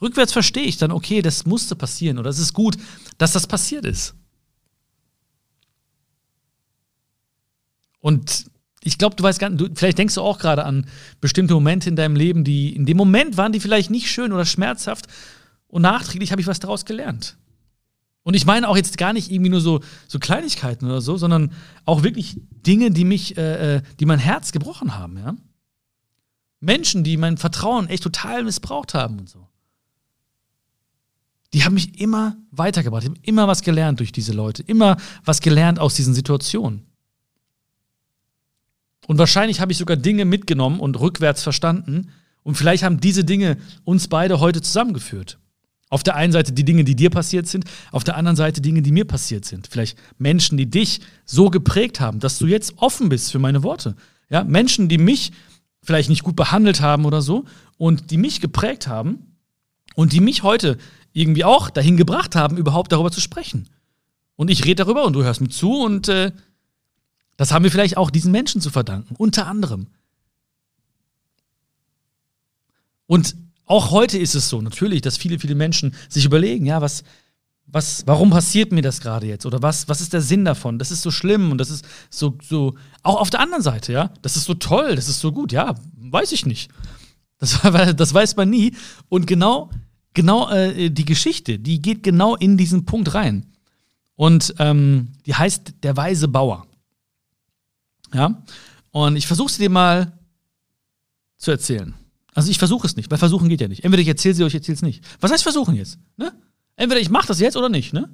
Rückwärts 0.00 0.32
verstehe 0.32 0.64
ich 0.64 0.78
dann, 0.78 0.92
okay, 0.92 1.22
das 1.22 1.46
musste 1.46 1.76
passieren 1.76 2.18
oder 2.18 2.30
es 2.30 2.38
ist 2.38 2.54
gut, 2.54 2.76
dass 3.18 3.32
das 3.32 3.46
passiert 3.46 3.84
ist. 3.84 4.14
Und 8.00 8.46
ich 8.82 8.96
glaube, 8.96 9.16
du 9.16 9.22
weißt 9.22 9.38
gar 9.38 9.50
nicht, 9.50 9.78
vielleicht 9.78 9.98
denkst 9.98 10.14
du 10.14 10.22
auch 10.22 10.38
gerade 10.38 10.64
an 10.64 10.86
bestimmte 11.20 11.54
Momente 11.54 11.88
in 11.88 11.96
deinem 11.96 12.16
Leben, 12.16 12.44
die 12.44 12.74
in 12.74 12.86
dem 12.86 12.96
Moment 12.96 13.36
waren 13.36 13.52
die 13.52 13.60
vielleicht 13.60 13.90
nicht 13.90 14.10
schön 14.10 14.32
oder 14.32 14.46
schmerzhaft 14.46 15.06
und 15.68 15.82
nachträglich 15.82 16.32
habe 16.32 16.40
ich 16.40 16.46
was 16.46 16.60
daraus 16.60 16.84
gelernt. 16.86 17.36
Und 18.22 18.34
ich 18.34 18.46
meine 18.46 18.68
auch 18.68 18.76
jetzt 18.76 18.98
gar 18.98 19.12
nicht 19.12 19.30
irgendwie 19.30 19.50
nur 19.50 19.60
so, 19.60 19.80
so 20.06 20.18
Kleinigkeiten 20.18 20.86
oder 20.86 21.00
so, 21.00 21.16
sondern 21.16 21.52
auch 21.84 22.02
wirklich 22.02 22.40
Dinge, 22.50 22.90
die 22.90 23.04
mich, 23.04 23.36
äh, 23.36 23.76
äh, 23.76 23.82
die 23.98 24.06
mein 24.06 24.18
Herz 24.18 24.52
gebrochen 24.52 24.96
haben, 24.96 25.18
ja. 25.18 25.34
Menschen, 26.60 27.04
die 27.04 27.16
mein 27.16 27.38
Vertrauen 27.38 27.88
echt 27.88 28.02
total 28.02 28.44
missbraucht 28.44 28.92
haben 28.92 29.18
und 29.18 29.28
so. 29.30 29.48
Die 31.52 31.64
haben 31.64 31.74
mich 31.74 32.00
immer 32.00 32.36
weitergebracht, 32.50 33.02
die 33.02 33.08
haben 33.08 33.20
immer 33.22 33.48
was 33.48 33.62
gelernt 33.62 33.98
durch 33.98 34.12
diese 34.12 34.32
Leute, 34.32 34.62
immer 34.62 34.96
was 35.24 35.40
gelernt 35.40 35.78
aus 35.78 35.94
diesen 35.94 36.14
Situationen. 36.14 36.86
Und 39.06 39.18
wahrscheinlich 39.18 39.60
habe 39.60 39.72
ich 39.72 39.78
sogar 39.78 39.96
Dinge 39.96 40.24
mitgenommen 40.24 40.78
und 40.78 41.00
rückwärts 41.00 41.42
verstanden. 41.42 42.12
Und 42.44 42.54
vielleicht 42.54 42.84
haben 42.84 43.00
diese 43.00 43.24
Dinge 43.24 43.56
uns 43.84 44.06
beide 44.06 44.38
heute 44.38 44.62
zusammengeführt. 44.62 45.38
Auf 45.88 46.04
der 46.04 46.14
einen 46.14 46.32
Seite 46.32 46.52
die 46.52 46.64
Dinge, 46.64 46.84
die 46.84 46.94
dir 46.94 47.10
passiert 47.10 47.48
sind, 47.48 47.64
auf 47.90 48.04
der 48.04 48.16
anderen 48.16 48.36
Seite 48.36 48.60
Dinge, 48.60 48.82
die 48.82 48.92
mir 48.92 49.04
passiert 49.04 49.44
sind. 49.44 49.66
Vielleicht 49.66 49.98
Menschen, 50.18 50.56
die 50.56 50.70
dich 50.70 51.00
so 51.24 51.50
geprägt 51.50 51.98
haben, 51.98 52.20
dass 52.20 52.38
du 52.38 52.46
jetzt 52.46 52.74
offen 52.76 53.08
bist 53.08 53.32
für 53.32 53.40
meine 53.40 53.64
Worte. 53.64 53.96
Ja, 54.28 54.44
Menschen, 54.44 54.88
die 54.88 54.98
mich 54.98 55.32
vielleicht 55.82 56.08
nicht 56.08 56.22
gut 56.22 56.36
behandelt 56.36 56.80
haben 56.80 57.04
oder 57.04 57.22
so 57.22 57.46
und 57.78 58.12
die 58.12 58.18
mich 58.18 58.40
geprägt 58.40 58.86
haben 58.86 59.36
und 59.96 60.12
die 60.12 60.20
mich 60.20 60.44
heute 60.44 60.78
irgendwie 61.12 61.44
auch 61.44 61.70
dahin 61.70 61.96
gebracht 61.96 62.36
haben, 62.36 62.56
überhaupt 62.56 62.92
darüber 62.92 63.10
zu 63.10 63.20
sprechen. 63.20 63.68
Und 64.36 64.50
ich 64.50 64.64
rede 64.64 64.84
darüber 64.84 65.04
und 65.04 65.12
du 65.12 65.22
hörst 65.22 65.40
mir 65.40 65.48
zu 65.48 65.82
und 65.82 66.08
äh, 66.08 66.32
das 67.36 67.52
haben 67.52 67.64
wir 67.64 67.70
vielleicht 67.70 67.96
auch 67.96 68.10
diesen 68.10 68.32
Menschen 68.32 68.60
zu 68.60 68.70
verdanken, 68.70 69.14
unter 69.16 69.46
anderem. 69.46 69.86
Und 73.06 73.34
auch 73.66 73.90
heute 73.90 74.18
ist 74.18 74.34
es 74.34 74.48
so, 74.48 74.60
natürlich, 74.60 75.02
dass 75.02 75.16
viele, 75.16 75.38
viele 75.38 75.54
Menschen 75.54 75.94
sich 76.08 76.24
überlegen, 76.24 76.66
ja, 76.66 76.80
was, 76.80 77.02
was, 77.66 78.06
warum 78.06 78.30
passiert 78.30 78.72
mir 78.72 78.82
das 78.82 79.00
gerade 79.00 79.26
jetzt? 79.26 79.46
Oder 79.46 79.62
was, 79.62 79.88
was 79.88 80.00
ist 80.00 80.12
der 80.12 80.22
Sinn 80.22 80.44
davon? 80.44 80.78
Das 80.78 80.90
ist 80.90 81.02
so 81.02 81.10
schlimm 81.10 81.50
und 81.50 81.58
das 81.58 81.70
ist 81.70 81.84
so, 82.08 82.36
so, 82.42 82.74
auch 83.02 83.20
auf 83.20 83.30
der 83.30 83.40
anderen 83.40 83.62
Seite, 83.62 83.92
ja, 83.92 84.12
das 84.22 84.36
ist 84.36 84.44
so 84.44 84.54
toll, 84.54 84.96
das 84.96 85.08
ist 85.08 85.20
so 85.20 85.32
gut, 85.32 85.52
ja, 85.52 85.74
weiß 85.96 86.32
ich 86.32 86.46
nicht. 86.46 86.70
Das, 87.38 87.60
das 87.96 88.14
weiß 88.14 88.36
man 88.36 88.50
nie. 88.50 88.74
Und 89.08 89.26
genau, 89.26 89.70
genau 90.14 90.50
äh, 90.50 90.90
die 90.90 91.04
Geschichte, 91.04 91.58
die 91.58 91.80
geht 91.80 92.02
genau 92.02 92.36
in 92.36 92.56
diesen 92.56 92.84
Punkt 92.84 93.14
rein. 93.14 93.46
Und 94.16 94.54
ähm, 94.58 95.08
die 95.24 95.34
heißt 95.34 95.74
Der 95.82 95.96
weise 95.96 96.28
Bauer. 96.28 96.66
Ja, 98.12 98.42
und 98.90 99.16
ich 99.16 99.26
versuche 99.26 99.50
sie 99.50 99.62
dir 99.62 99.70
mal 99.70 100.12
zu 101.38 101.50
erzählen. 101.50 101.94
Also 102.34 102.50
ich 102.50 102.58
versuche 102.58 102.86
es 102.86 102.96
nicht, 102.96 103.10
weil 103.10 103.18
versuchen 103.18 103.48
geht 103.48 103.60
ja 103.60 103.68
nicht. 103.68 103.84
Entweder 103.84 104.02
ich 104.02 104.08
erzähle 104.08 104.34
sie 104.34 104.42
oder 104.42 104.48
ich 104.48 104.54
erzähle 104.54 104.76
es 104.76 104.82
nicht. 104.82 105.04
Was 105.20 105.32
heißt 105.32 105.42
versuchen 105.42 105.74
jetzt? 105.74 105.98
Ne? 106.16 106.32
Entweder 106.76 107.00
ich 107.00 107.10
mache 107.10 107.26
das 107.26 107.40
jetzt 107.40 107.56
oder 107.56 107.68
nicht. 107.68 107.92
Ne? 107.92 108.08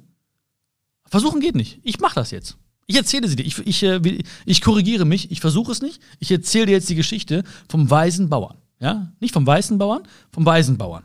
Versuchen 1.05 1.39
geht 1.39 1.55
nicht. 1.55 1.79
Ich 1.83 1.99
mache 1.99 2.15
das 2.15 2.31
jetzt. 2.31 2.57
Ich 2.87 2.95
erzähle 2.95 3.27
sie 3.27 3.35
dir. 3.35 3.45
Ich, 3.45 3.59
ich, 3.59 3.83
äh, 3.83 4.23
ich 4.45 4.61
korrigiere 4.61 5.05
mich. 5.05 5.31
Ich 5.31 5.41
versuche 5.41 5.71
es 5.71 5.81
nicht. 5.81 6.01
Ich 6.19 6.31
erzähle 6.31 6.67
dir 6.67 6.71
jetzt 6.73 6.89
die 6.89 6.95
Geschichte 6.95 7.43
vom 7.69 7.89
weisen 7.89 8.29
Bauern. 8.29 8.57
Ja? 8.79 9.11
Nicht 9.19 9.33
vom 9.33 9.45
weißen 9.45 9.77
Bauern, 9.77 10.03
vom 10.31 10.45
weisen 10.45 10.77
Bauern. 10.77 11.03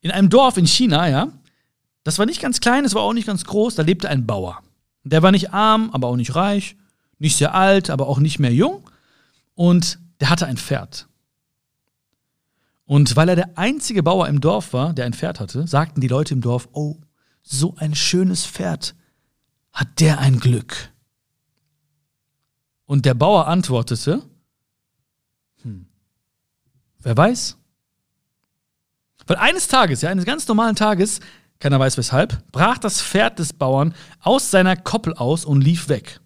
In 0.00 0.10
einem 0.10 0.30
Dorf 0.30 0.56
in 0.56 0.66
China, 0.66 1.08
ja, 1.08 1.28
das 2.02 2.18
war 2.18 2.26
nicht 2.26 2.40
ganz 2.40 2.60
klein, 2.60 2.84
es 2.84 2.94
war 2.94 3.02
auch 3.02 3.12
nicht 3.12 3.26
ganz 3.26 3.44
groß, 3.44 3.74
da 3.74 3.82
lebte 3.82 4.08
ein 4.08 4.26
Bauer. 4.26 4.62
Der 5.04 5.22
war 5.22 5.32
nicht 5.32 5.52
arm, 5.52 5.90
aber 5.92 6.08
auch 6.08 6.16
nicht 6.16 6.34
reich, 6.34 6.76
nicht 7.18 7.36
sehr 7.36 7.54
alt, 7.54 7.90
aber 7.90 8.08
auch 8.08 8.18
nicht 8.18 8.38
mehr 8.38 8.52
jung. 8.52 8.88
Und 9.54 9.98
der 10.20 10.30
hatte 10.30 10.46
ein 10.46 10.56
Pferd. 10.56 11.08
Und 12.84 13.14
weil 13.14 13.28
er 13.28 13.36
der 13.36 13.58
einzige 13.58 14.02
Bauer 14.02 14.26
im 14.26 14.40
Dorf 14.40 14.72
war, 14.72 14.92
der 14.94 15.04
ein 15.04 15.12
Pferd 15.12 15.38
hatte, 15.38 15.66
sagten 15.66 16.00
die 16.00 16.08
Leute 16.08 16.34
im 16.34 16.40
Dorf, 16.40 16.68
oh, 16.72 16.96
so 17.42 17.76
ein 17.76 17.94
schönes 17.94 18.44
Pferd, 18.44 18.94
hat 19.72 20.00
der 20.00 20.18
ein 20.18 20.40
Glück. 20.40 20.92
Und 22.86 23.06
der 23.06 23.14
Bauer 23.14 23.46
antwortete, 23.46 24.22
hm, 25.62 25.86
wer 26.98 27.16
weiß? 27.16 27.59
Weil 29.30 29.36
eines 29.36 29.68
Tages, 29.68 30.02
ja, 30.02 30.10
eines 30.10 30.24
ganz 30.24 30.48
normalen 30.48 30.74
Tages, 30.74 31.20
keiner 31.60 31.78
weiß 31.78 31.96
weshalb, 31.96 32.50
brach 32.50 32.78
das 32.78 33.00
Pferd 33.00 33.38
des 33.38 33.52
Bauern 33.52 33.94
aus 34.18 34.50
seiner 34.50 34.74
Koppel 34.74 35.14
aus 35.14 35.44
und 35.44 35.60
lief 35.60 35.88
weg. 35.88 36.18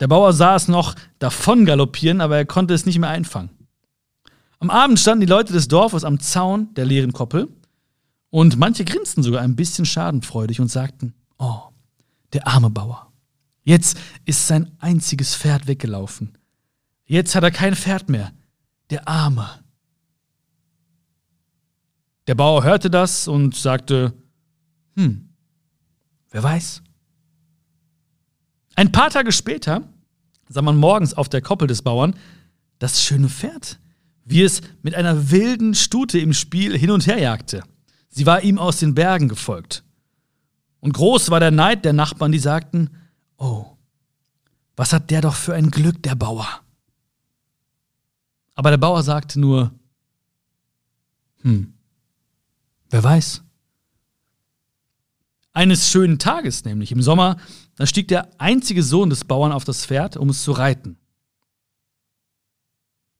Der 0.00 0.08
Bauer 0.08 0.32
sah 0.32 0.56
es 0.56 0.66
noch 0.66 0.94
davon 1.18 1.66
galoppieren, 1.66 2.22
aber 2.22 2.38
er 2.38 2.46
konnte 2.46 2.72
es 2.72 2.86
nicht 2.86 2.98
mehr 2.98 3.10
einfangen. 3.10 3.50
Am 4.60 4.70
Abend 4.70 4.98
standen 4.98 5.20
die 5.20 5.26
Leute 5.26 5.52
des 5.52 5.68
Dorfes 5.68 6.04
am 6.04 6.20
Zaun 6.20 6.72
der 6.72 6.86
leeren 6.86 7.12
Koppel 7.12 7.48
und 8.30 8.56
manche 8.56 8.86
grinsten 8.86 9.22
sogar 9.22 9.42
ein 9.42 9.56
bisschen 9.56 9.84
schadenfreudig 9.84 10.58
und 10.58 10.68
sagten, 10.68 11.12
oh, 11.36 11.64
der 12.32 12.48
arme 12.48 12.70
Bauer. 12.70 13.12
Jetzt 13.62 13.98
ist 14.24 14.46
sein 14.46 14.70
einziges 14.78 15.36
Pferd 15.36 15.66
weggelaufen. 15.66 16.38
Jetzt 17.04 17.34
hat 17.34 17.44
er 17.44 17.50
kein 17.50 17.76
Pferd 17.76 18.08
mehr. 18.08 18.32
Der 18.88 19.06
Arme. 19.06 19.59
Der 22.30 22.36
Bauer 22.36 22.62
hörte 22.62 22.90
das 22.90 23.26
und 23.26 23.56
sagte, 23.56 24.14
hm, 24.94 25.30
wer 26.30 26.42
weiß. 26.44 26.80
Ein 28.76 28.92
paar 28.92 29.10
Tage 29.10 29.32
später 29.32 29.82
sah 30.48 30.62
man 30.62 30.76
morgens 30.76 31.12
auf 31.12 31.28
der 31.28 31.42
Koppel 31.42 31.66
des 31.66 31.82
Bauern 31.82 32.14
das 32.78 33.02
schöne 33.02 33.28
Pferd 33.28 33.80
wie 34.30 34.42
es 34.42 34.60
mit 34.82 34.94
einer 34.94 35.32
wilden 35.32 35.74
Stute 35.74 36.20
im 36.20 36.32
Spiel 36.32 36.78
hin 36.78 36.92
und 36.92 37.06
her 37.08 37.18
jagte. 37.18 37.64
Sie 38.10 38.26
war 38.26 38.42
ihm 38.42 38.60
aus 38.60 38.78
den 38.78 38.94
Bergen 38.94 39.28
gefolgt. 39.28 39.82
Und 40.78 40.92
groß 40.92 41.30
war 41.30 41.40
der 41.40 41.50
Neid 41.50 41.84
der 41.84 41.92
Nachbarn, 41.92 42.30
die 42.30 42.38
sagten, 42.38 42.90
oh, 43.38 43.66
was 44.76 44.92
hat 44.92 45.10
der 45.10 45.20
doch 45.20 45.34
für 45.34 45.54
ein 45.54 45.72
Glück, 45.72 46.00
der 46.04 46.14
Bauer. 46.14 46.46
Aber 48.54 48.70
der 48.70 48.78
Bauer 48.78 49.02
sagte 49.02 49.40
nur, 49.40 49.72
hm, 51.42 51.74
wer 52.90 53.02
weiß. 53.02 53.42
Eines 55.52 55.90
schönen 55.90 56.18
Tages, 56.18 56.64
nämlich 56.64 56.92
im 56.92 57.02
Sommer, 57.02 57.36
da 57.76 57.86
stieg 57.86 58.08
der 58.08 58.28
einzige 58.38 58.82
Sohn 58.82 59.10
des 59.10 59.24
Bauern 59.24 59.52
auf 59.52 59.64
das 59.64 59.86
Pferd, 59.86 60.16
um 60.16 60.28
es 60.28 60.44
zu 60.44 60.52
reiten. 60.52 60.96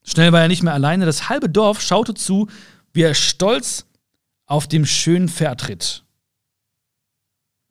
Schnell 0.05 0.33
war 0.33 0.41
er 0.41 0.49
nicht 0.49 0.63
mehr 0.63 0.75
alleine. 0.75 1.07
Das 1.07 1.29
halbe 1.29 1.49
Dorf 1.49 1.81
schaute 1.81 2.15
zu, 2.15 2.49
wie 2.93 3.03
er 3.03 3.15
stolz 3.15 3.87
auf 4.47 4.67
dem 4.67 4.87
schönen 4.87 5.29
Pferd 5.29 5.69
ritt. 5.69 6.05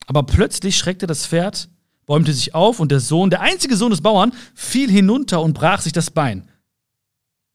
Aber 0.08 0.24
plötzlich 0.24 0.78
schreckte 0.78 1.08
das 1.08 1.28
Pferd, 1.28 1.70
bäumte 2.06 2.34
sich 2.34 2.56
auf 2.56 2.80
und 2.80 2.92
der 2.92 3.00
Sohn, 3.00 3.30
der 3.30 3.42
einzige 3.42 3.76
Sohn 3.76 3.92
des 3.92 4.02
Bauern, 4.02 4.34
fiel 4.56 4.90
hinunter 4.90 5.42
und 5.42 5.54
brach 5.54 5.82
sich 5.82 5.94
das 5.94 6.12
Bein. 6.12 6.50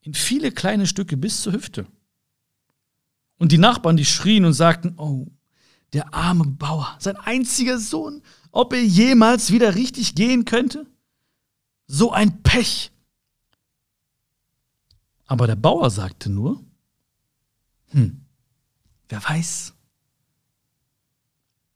In 0.01 0.13
viele 0.13 0.51
kleine 0.51 0.87
Stücke 0.87 1.17
bis 1.17 1.41
zur 1.41 1.53
Hüfte. 1.53 1.87
Und 3.37 3.51
die 3.51 3.57
Nachbarn, 3.57 3.97
die 3.97 4.05
schrien 4.05 4.45
und 4.45 4.53
sagten, 4.53 4.93
oh, 4.97 5.27
der 5.93 6.13
arme 6.13 6.45
Bauer, 6.45 6.95
sein 6.99 7.17
einziger 7.17 7.79
Sohn, 7.79 8.21
ob 8.51 8.73
er 8.73 8.83
jemals 8.83 9.51
wieder 9.51 9.75
richtig 9.75 10.15
gehen 10.15 10.45
könnte? 10.45 10.85
So 11.87 12.11
ein 12.11 12.41
Pech. 12.43 12.91
Aber 15.25 15.47
der 15.47 15.55
Bauer 15.55 15.89
sagte 15.89 16.29
nur, 16.29 16.63
hm, 17.89 18.21
wer 19.09 19.23
weiß. 19.23 19.73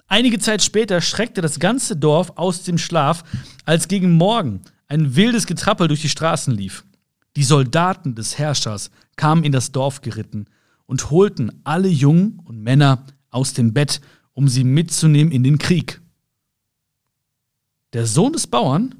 Einige 0.07 0.39
Zeit 0.39 0.63
später 0.63 1.01
schreckte 1.01 1.41
das 1.41 1.59
ganze 1.59 1.95
Dorf 1.95 2.33
aus 2.35 2.63
dem 2.63 2.77
Schlaf, 2.77 3.23
als 3.65 3.87
gegen 3.87 4.11
Morgen 4.11 4.61
ein 4.87 5.15
wildes 5.15 5.45
Getrappel 5.45 5.87
durch 5.87 6.01
die 6.01 6.09
Straßen 6.09 6.53
lief. 6.53 6.83
Die 7.35 7.43
Soldaten 7.43 8.15
des 8.15 8.39
Herrschers 8.39 8.89
kamen 9.15 9.43
in 9.43 9.51
das 9.51 9.71
Dorf 9.71 10.01
geritten 10.01 10.47
und 10.89 11.11
holten 11.11 11.61
alle 11.65 11.87
Jungen 11.87 12.39
und 12.45 12.63
Männer 12.63 13.05
aus 13.29 13.53
dem 13.53 13.73
Bett, 13.73 14.01
um 14.33 14.47
sie 14.47 14.63
mitzunehmen 14.63 15.31
in 15.31 15.43
den 15.43 15.59
Krieg. 15.59 16.01
Der 17.93 18.07
Sohn 18.07 18.33
des 18.33 18.47
Bauern 18.47 18.95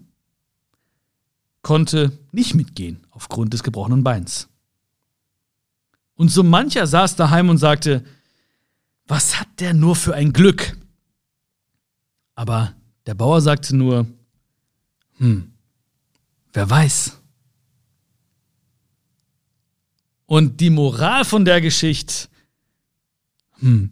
konnte 1.63 2.15
nicht 2.31 2.53
mitgehen 2.53 3.08
aufgrund 3.10 3.53
des 3.53 3.63
gebrochenen 3.63 4.03
Beins. 4.03 4.50
Und 6.13 6.29
so 6.29 6.43
mancher 6.43 6.86
saß 6.86 7.15
daheim 7.15 7.50
und 7.50 7.58
sagte, 7.58 8.05
was 9.08 9.39
hat 9.39 9.48
der 9.60 9.74
nur 9.74 9.96
für 9.96 10.13
ein 10.13 10.31
Glück? 10.31 10.77
Aber 12.36 12.75
der 13.08 13.15
Bauer 13.15 13.41
sagte 13.41 13.75
nur, 13.75 14.05
hm, 15.17 15.53
wer 16.53 16.69
weiß. 16.69 17.18
Und 20.29 20.62
die 20.62 20.69
Moral 20.69 21.25
von 21.25 21.43
der 21.43 21.59
Geschichte, 21.59 22.27
hm, 23.62 23.89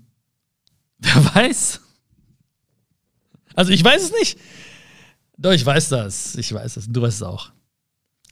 wer 0.99 1.33
weiß? 1.33 1.81
Also 3.55 3.71
ich 3.71 3.83
weiß 3.83 4.03
es 4.03 4.11
nicht. 4.11 4.37
Doch, 5.39 5.51
ich 5.51 5.65
weiß 5.65 5.89
das. 5.89 6.35
Ich 6.35 6.53
weiß 6.53 6.75
das. 6.75 6.85
Du 6.87 7.01
weißt 7.01 7.17
es 7.17 7.23
auch. 7.23 7.49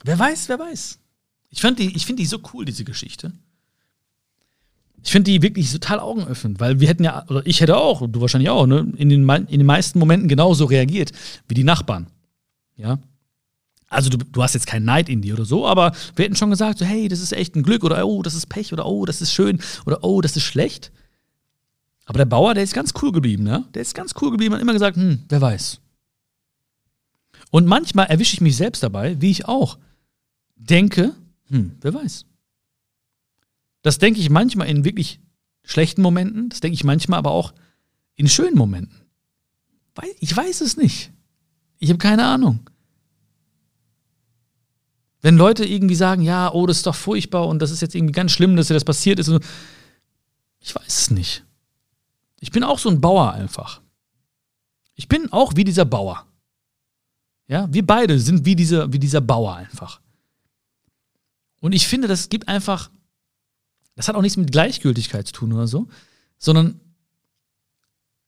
Wer 0.04 0.20
weiß, 0.20 0.50
wer 0.50 0.60
weiß. 0.60 1.00
Ich, 1.50 1.64
ich 1.64 2.06
finde 2.06 2.22
die 2.22 2.28
so 2.28 2.38
cool, 2.54 2.66
diese 2.66 2.84
Geschichte. 2.84 3.34
Ich 5.02 5.12
finde 5.12 5.32
die 5.32 5.42
wirklich 5.42 5.72
total 5.72 6.00
augenöffnend, 6.00 6.60
weil 6.60 6.80
wir 6.80 6.88
hätten 6.88 7.06
ja, 7.06 7.26
oder 7.28 7.44
ich 7.48 7.60
hätte 7.60 7.76
auch, 7.76 8.08
du 8.08 8.22
wahrscheinlich 8.22 8.52
auch, 8.52 8.68
ne, 8.68 8.94
in 8.98 9.10
den, 9.10 9.28
in 9.28 9.48
den 9.48 9.66
meisten 9.66 9.98
Momenten 9.98 10.30
genauso 10.30 10.66
reagiert 10.66 11.12
wie 11.48 11.56
die 11.56 11.64
Nachbarn. 11.64 12.06
Ja. 12.76 13.00
Also 13.88 14.10
du, 14.10 14.18
du 14.18 14.44
hast 14.44 14.54
jetzt 14.54 14.68
keinen 14.68 14.86
Neid 14.86 15.10
in 15.10 15.22
dir 15.22 15.36
oder 15.36 15.46
so, 15.46 15.68
aber 15.68 15.94
wir 16.16 16.26
hätten 16.26 16.36
schon 16.36 16.50
gesagt, 16.50 16.80
so, 16.80 16.86
hey, 16.86 17.08
das 17.08 17.20
ist 17.20 17.34
echt 17.34 17.56
ein 17.56 17.64
Glück 17.64 17.84
oder 17.84 18.06
oh, 18.06 18.24
das 18.24 18.34
ist 18.34 18.48
Pech 18.48 18.74
oder 18.74 18.86
oh, 18.86 19.06
das 19.06 19.22
ist 19.22 19.32
schön 19.32 19.62
oder 19.86 20.04
oh, 20.04 20.22
das 20.22 20.36
ist 20.36 20.44
schlecht. 20.44 20.92
Aber 22.06 22.18
der 22.18 22.26
Bauer, 22.26 22.54
der 22.54 22.64
ist 22.64 22.74
ganz 22.74 22.94
cool 23.02 23.12
geblieben, 23.12 23.44
ne? 23.44 23.66
Der 23.74 23.82
ist 23.82 23.96
ganz 23.96 24.14
cool 24.22 24.32
geblieben 24.32 24.54
und 24.54 24.60
immer 24.60 24.74
gesagt, 24.74 24.98
hm, 24.98 25.24
wer 25.30 25.42
weiß. 25.42 25.80
Und 27.52 27.68
manchmal 27.68 28.08
erwische 28.08 28.34
ich 28.34 28.42
mich 28.42 28.56
selbst 28.58 28.84
dabei, 28.84 29.20
wie 29.22 29.32
ich 29.32 29.48
auch 29.48 29.78
denke, 30.56 31.16
hm, 31.48 31.78
wer 31.82 31.94
weiß. 31.94 32.26
Das 33.82 34.00
denke 34.00 34.20
ich 34.20 34.30
manchmal 34.30 34.68
in 34.68 34.84
wirklich 34.84 35.20
schlechten 35.64 36.02
Momenten, 36.02 36.50
das 36.50 36.60
denke 36.60 36.74
ich 36.74 36.84
manchmal 36.84 37.20
aber 37.20 37.32
auch 37.32 37.54
in 38.16 38.28
schönen 38.28 38.58
Momenten. 38.58 39.02
Ich 40.20 40.36
weiß 40.36 40.62
es 40.62 40.78
nicht. 40.78 41.12
Ich 41.80 41.90
habe 41.90 41.98
keine 41.98 42.26
Ahnung. 42.26 42.70
Wenn 45.26 45.38
Leute 45.38 45.66
irgendwie 45.66 45.96
sagen, 45.96 46.22
ja, 46.22 46.52
oh, 46.54 46.68
das 46.68 46.78
ist 46.78 46.86
doch 46.86 46.96
furchtbar 46.96 47.48
und 47.48 47.60
das 47.60 47.72
ist 47.72 47.82
jetzt 47.82 47.96
irgendwie 47.96 48.12
ganz 48.12 48.32
schlimm, 48.32 48.56
dass 48.56 48.68
dir 48.68 48.76
das 48.76 48.86
passiert 48.86 49.18
ist. 49.18 49.32
Ich 50.60 50.76
weiß 50.76 51.00
es 51.00 51.10
nicht. 51.12 51.44
Ich 52.40 52.52
bin 52.52 52.64
auch 52.64 52.78
so 52.78 52.90
ein 52.90 53.02
Bauer 53.02 53.34
einfach. 53.34 53.82
Ich 54.94 55.08
bin 55.08 55.32
auch 55.32 55.56
wie 55.56 55.64
dieser 55.64 55.86
Bauer. 55.86 56.26
Ja, 57.48 57.68
wir 57.72 57.86
beide 57.86 58.20
sind 58.20 58.46
wie 58.46 58.56
dieser, 58.56 58.94
wie 58.94 59.00
dieser 59.00 59.22
Bauer 59.22 59.56
einfach. 59.56 60.00
Und 61.60 61.74
ich 61.74 61.88
finde, 61.88 62.08
das 62.08 62.30
gibt 62.30 62.48
einfach 62.48 62.90
das 63.96 64.08
hat 64.08 64.16
auch 64.16 64.22
nichts 64.22 64.38
mit 64.38 64.52
Gleichgültigkeit 64.52 65.26
zu 65.28 65.34
tun 65.34 65.54
oder 65.54 65.68
so, 65.68 65.88
sondern 66.38 66.80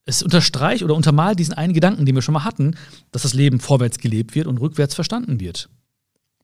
es 0.06 0.22
unterstreicht 0.22 0.82
oder 0.82 0.94
untermalt 0.94 1.38
diesen 1.38 1.54
einen 1.54 1.74
Gedanken, 1.74 2.06
den 2.06 2.14
wir 2.14 2.22
schon 2.22 2.32
mal 2.32 2.44
hatten, 2.44 2.74
dass 3.12 3.22
das 3.22 3.34
Leben 3.34 3.60
vorwärts 3.60 3.98
gelebt 3.98 4.34
wird 4.34 4.46
und 4.46 4.58
rückwärts 4.58 4.94
verstanden 4.94 5.38
wird. 5.38 5.68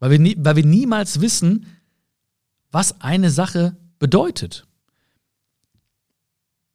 Weil 0.00 0.10
wir, 0.10 0.18
nie, 0.18 0.36
weil 0.38 0.56
wir 0.56 0.64
niemals 0.66 1.20
wissen, 1.20 1.66
was 2.70 3.00
eine 3.00 3.30
Sache 3.30 3.76
bedeutet. 3.98 4.66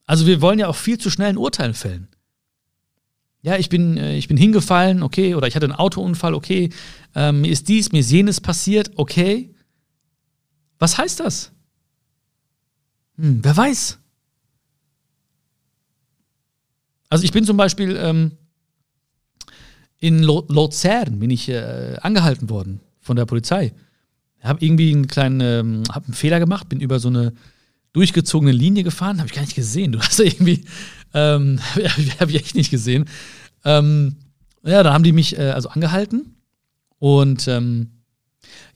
Also 0.06 0.26
wir 0.26 0.42
wollen 0.42 0.60
ja 0.60 0.68
auch 0.68 0.76
viel 0.76 0.98
zu 0.98 1.10
schnell 1.10 1.30
ein 1.30 1.38
Urteil 1.38 1.74
fällen. 1.74 2.08
Ja, 3.42 3.58
ich 3.58 3.70
bin, 3.70 3.98
äh, 3.98 4.16
ich 4.16 4.28
bin 4.28 4.38
hingefallen, 4.38 5.04
okay, 5.04 5.36
oder 5.36 5.48
ich 5.48 5.56
hatte 5.56 5.66
einen 5.66 5.76
Autounfall, 5.76 6.34
okay, 6.34 6.70
ähm, 7.16 7.42
mir 7.42 7.52
ist 7.52 7.68
dies, 7.68 7.92
mir 7.92 8.00
ist 8.00 8.12
jenes 8.12 8.42
passiert, 8.42 8.92
okay. 8.96 9.54
Was 10.80 10.98
heißt 10.98 11.20
das? 11.20 11.52
Hm, 13.18 13.44
wer 13.44 13.56
weiß. 13.56 14.00
Also 17.10 17.24
ich 17.24 17.32
bin 17.32 17.46
zum 17.46 17.58
Beispiel 17.58 17.96
ähm, 17.96 18.32
in 20.00 20.24
Luzern 20.24 21.20
bin 21.20 21.30
ich 21.30 21.50
äh, 21.50 21.98
angehalten 22.02 22.50
worden 22.50 22.80
von 23.10 23.16
der 23.16 23.26
Polizei. 23.26 23.74
Habe 24.44 24.64
irgendwie 24.64 24.92
einen 24.92 25.08
kleinen, 25.08 25.42
ähm, 25.42 25.84
habe 25.92 26.06
einen 26.06 26.14
Fehler 26.14 26.40
gemacht, 26.40 26.70
bin 26.70 26.80
über 26.80 27.00
so 27.00 27.08
eine 27.08 27.34
durchgezogene 27.92 28.52
Linie 28.52 28.84
gefahren, 28.84 29.18
habe 29.18 29.28
ich 29.28 29.34
gar 29.34 29.42
nicht 29.42 29.56
gesehen. 29.56 29.92
Du 29.92 30.00
hast 30.00 30.20
ja 30.20 30.26
irgendwie, 30.32 30.64
ähm, 31.16 31.60
habe 32.20 32.30
ich 32.30 32.38
echt 32.38 32.56
nicht 32.56 32.70
gesehen. 32.70 33.06
Ähm, 33.66 34.18
ja, 34.64 34.84
dann 34.84 34.94
haben 34.94 35.04
die 35.04 35.12
mich 35.12 35.40
äh, 35.40 35.50
also 35.50 35.70
angehalten 35.70 36.36
und 37.00 37.48
ähm, 37.48 37.90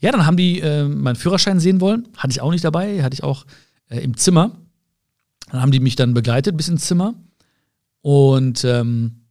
ja, 0.00 0.10
dann 0.10 0.26
haben 0.26 0.36
die 0.36 0.58
äh, 0.58 0.82
meinen 0.82 1.14
Führerschein 1.14 1.60
sehen 1.60 1.80
wollen. 1.80 2.08
Hatte 2.16 2.32
ich 2.32 2.40
auch 2.40 2.50
nicht 2.50 2.64
dabei, 2.64 3.04
hatte 3.04 3.14
ich 3.14 3.22
auch 3.22 3.46
äh, 3.88 4.00
im 4.00 4.16
Zimmer. 4.16 4.50
Dann 5.52 5.62
haben 5.62 5.70
die 5.70 5.78
mich 5.78 5.94
dann 5.94 6.12
begleitet 6.12 6.56
bis 6.56 6.68
ins 6.68 6.86
Zimmer. 6.86 7.14
Und 8.00 8.64
ähm, 8.64 9.26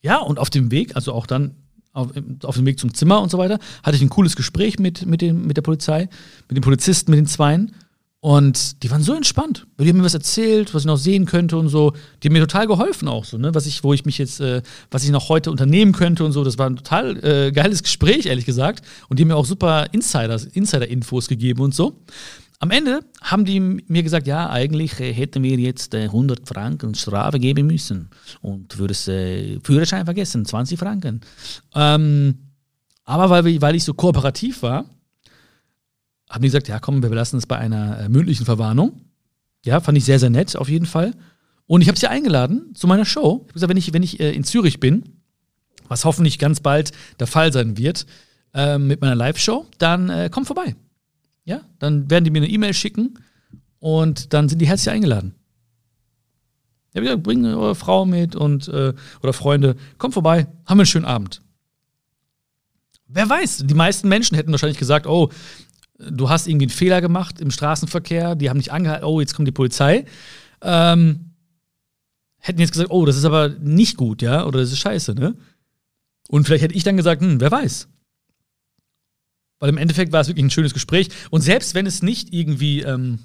ja, 0.00 0.18
und 0.18 0.38
auf 0.38 0.50
dem 0.50 0.70
Weg, 0.70 0.94
also 0.94 1.12
auch 1.12 1.26
dann 1.26 1.56
auf, 1.94 2.10
auf, 2.42 2.56
dem 2.56 2.66
Weg 2.66 2.78
zum 2.78 2.92
Zimmer 2.92 3.22
und 3.22 3.30
so 3.30 3.38
weiter, 3.38 3.58
hatte 3.82 3.96
ich 3.96 4.02
ein 4.02 4.10
cooles 4.10 4.36
Gespräch 4.36 4.78
mit, 4.78 5.06
mit, 5.06 5.22
den, 5.22 5.46
mit 5.46 5.56
der 5.56 5.62
Polizei, 5.62 6.08
mit 6.48 6.56
den 6.58 6.62
Polizisten, 6.62 7.10
mit 7.10 7.18
den 7.18 7.26
Zweien. 7.26 7.72
Und 8.24 8.82
die 8.82 8.90
waren 8.90 9.02
so 9.02 9.12
entspannt. 9.12 9.66
Die 9.78 9.86
haben 9.86 9.98
mir 9.98 10.04
was 10.04 10.14
erzählt, 10.14 10.72
was 10.72 10.84
ich 10.84 10.86
noch 10.86 10.96
sehen 10.96 11.26
könnte 11.26 11.58
und 11.58 11.68
so. 11.68 11.92
Die 12.22 12.28
haben 12.28 12.32
mir 12.32 12.40
total 12.40 12.66
geholfen 12.66 13.06
auch 13.06 13.26
so, 13.26 13.36
ne? 13.36 13.54
Was 13.54 13.66
ich, 13.66 13.84
wo 13.84 13.92
ich 13.92 14.06
mich 14.06 14.16
jetzt, 14.16 14.40
äh, 14.40 14.62
was 14.90 15.04
ich 15.04 15.10
noch 15.10 15.28
heute 15.28 15.50
unternehmen 15.50 15.92
könnte 15.92 16.24
und 16.24 16.32
so. 16.32 16.42
Das 16.42 16.56
war 16.56 16.70
ein 16.70 16.76
total 16.76 17.22
äh, 17.22 17.52
geiles 17.52 17.82
Gespräch, 17.82 18.24
ehrlich 18.24 18.46
gesagt. 18.46 18.82
Und 19.10 19.18
die 19.18 19.24
haben 19.24 19.28
mir 19.28 19.36
auch 19.36 19.44
super 19.44 19.88
Insider-Infos 19.92 21.28
gegeben 21.28 21.60
und 21.60 21.74
so. 21.74 22.00
Am 22.60 22.70
Ende 22.70 23.00
haben 23.20 23.44
die 23.44 23.60
mir 23.60 24.02
gesagt, 24.02 24.26
ja, 24.26 24.48
eigentlich 24.48 24.98
äh, 25.00 25.12
hätten 25.12 25.42
wir 25.42 25.58
jetzt 25.58 25.94
100 25.94 26.40
äh, 26.40 26.42
Franken 26.46 26.94
Strafe 26.94 27.38
geben 27.38 27.66
müssen 27.66 28.10
und 28.40 28.74
für 28.74 28.86
das 28.86 29.08
äh, 29.08 29.58
Führerschein 29.60 30.04
vergessen, 30.04 30.44
20 30.44 30.78
Franken. 30.78 31.20
Ähm, 31.74 32.38
aber 33.04 33.28
weil, 33.30 33.60
weil 33.60 33.74
ich 33.74 33.84
so 33.84 33.92
kooperativ 33.92 34.62
war, 34.62 34.86
haben 36.30 36.42
die 36.42 36.48
gesagt, 36.48 36.68
ja 36.68 36.78
komm, 36.78 37.02
wir 37.02 37.10
belassen 37.10 37.38
es 37.38 37.46
bei 37.46 37.58
einer 37.58 38.08
mündlichen 38.08 38.46
Verwarnung. 38.46 39.00
Ja, 39.64 39.80
fand 39.80 39.98
ich 39.98 40.04
sehr, 40.04 40.18
sehr 40.18 40.30
nett 40.30 40.56
auf 40.56 40.68
jeden 40.68 40.86
Fall. 40.86 41.12
Und 41.66 41.80
ich 41.80 41.88
habe 41.88 41.98
sie 41.98 42.08
eingeladen 42.08 42.74
zu 42.74 42.86
meiner 42.86 43.04
Show. 43.04 43.40
Ich 43.42 43.48
habe 43.48 43.52
gesagt, 43.54 43.70
wenn 43.70 43.76
ich, 43.76 43.92
wenn 43.92 44.02
ich 44.02 44.20
in 44.20 44.44
Zürich 44.44 44.80
bin, 44.80 45.04
was 45.88 46.04
hoffentlich 46.04 46.38
ganz 46.38 46.60
bald 46.60 46.92
der 47.20 47.26
Fall 47.26 47.52
sein 47.52 47.78
wird, 47.78 48.06
äh, 48.54 48.78
mit 48.78 49.00
meiner 49.00 49.14
Live-Show, 49.14 49.66
dann 49.78 50.08
äh, 50.08 50.30
komm 50.30 50.46
vorbei. 50.46 50.76
Ja, 51.44 51.60
dann 51.78 52.10
werden 52.10 52.24
die 52.24 52.30
mir 52.30 52.38
eine 52.38 52.48
E-Mail 52.48 52.74
schicken 52.74 53.18
und 53.78 54.32
dann 54.32 54.48
sind 54.48 54.60
die 54.60 54.66
herzlich 54.66 54.92
eingeladen. 54.92 55.34
Ja, 56.94 57.02
wieder 57.02 57.16
bringen 57.16 57.54
eure 57.54 57.74
Frau 57.74 58.06
mit 58.06 58.36
und 58.36 58.68
äh, 58.68 58.94
oder 59.22 59.32
Freunde, 59.32 59.76
kommt 59.98 60.14
vorbei, 60.14 60.46
haben 60.64 60.78
wir 60.78 60.82
einen 60.82 60.86
schönen 60.86 61.04
Abend. 61.04 61.42
Wer 63.08 63.28
weiß, 63.28 63.64
die 63.66 63.74
meisten 63.74 64.08
Menschen 64.08 64.36
hätten 64.36 64.52
wahrscheinlich 64.52 64.78
gesagt, 64.78 65.06
oh, 65.06 65.30
du 65.98 66.28
hast 66.30 66.46
irgendwie 66.46 66.64
einen 66.64 66.70
Fehler 66.70 67.00
gemacht 67.00 67.40
im 67.40 67.50
Straßenverkehr, 67.50 68.34
die 68.36 68.48
haben 68.48 68.58
dich 68.58 68.72
angehalten, 68.72 69.04
oh, 69.04 69.20
jetzt 69.20 69.34
kommt 69.34 69.48
die 69.48 69.52
Polizei. 69.52 70.06
Ähm, 70.62 71.34
hätten 72.38 72.60
jetzt 72.60 72.72
gesagt, 72.72 72.90
oh, 72.90 73.04
das 73.04 73.16
ist 73.16 73.24
aber 73.24 73.48
nicht 73.48 73.96
gut, 73.96 74.22
ja, 74.22 74.46
oder 74.46 74.60
das 74.60 74.72
ist 74.72 74.78
scheiße, 74.78 75.14
ne? 75.14 75.36
Und 76.28 76.44
vielleicht 76.44 76.62
hätte 76.62 76.74
ich 76.74 76.84
dann 76.84 76.96
gesagt, 76.96 77.20
hm, 77.20 77.40
wer 77.40 77.50
weiß. 77.50 77.88
Weil 79.64 79.70
im 79.70 79.78
Endeffekt 79.78 80.12
war 80.12 80.20
es 80.20 80.28
wirklich 80.28 80.44
ein 80.44 80.50
schönes 80.50 80.74
Gespräch. 80.74 81.08
Und 81.30 81.40
selbst 81.40 81.74
wenn 81.74 81.86
es 81.86 82.02
nicht 82.02 82.34
irgendwie, 82.34 82.82
ähm, 82.82 83.20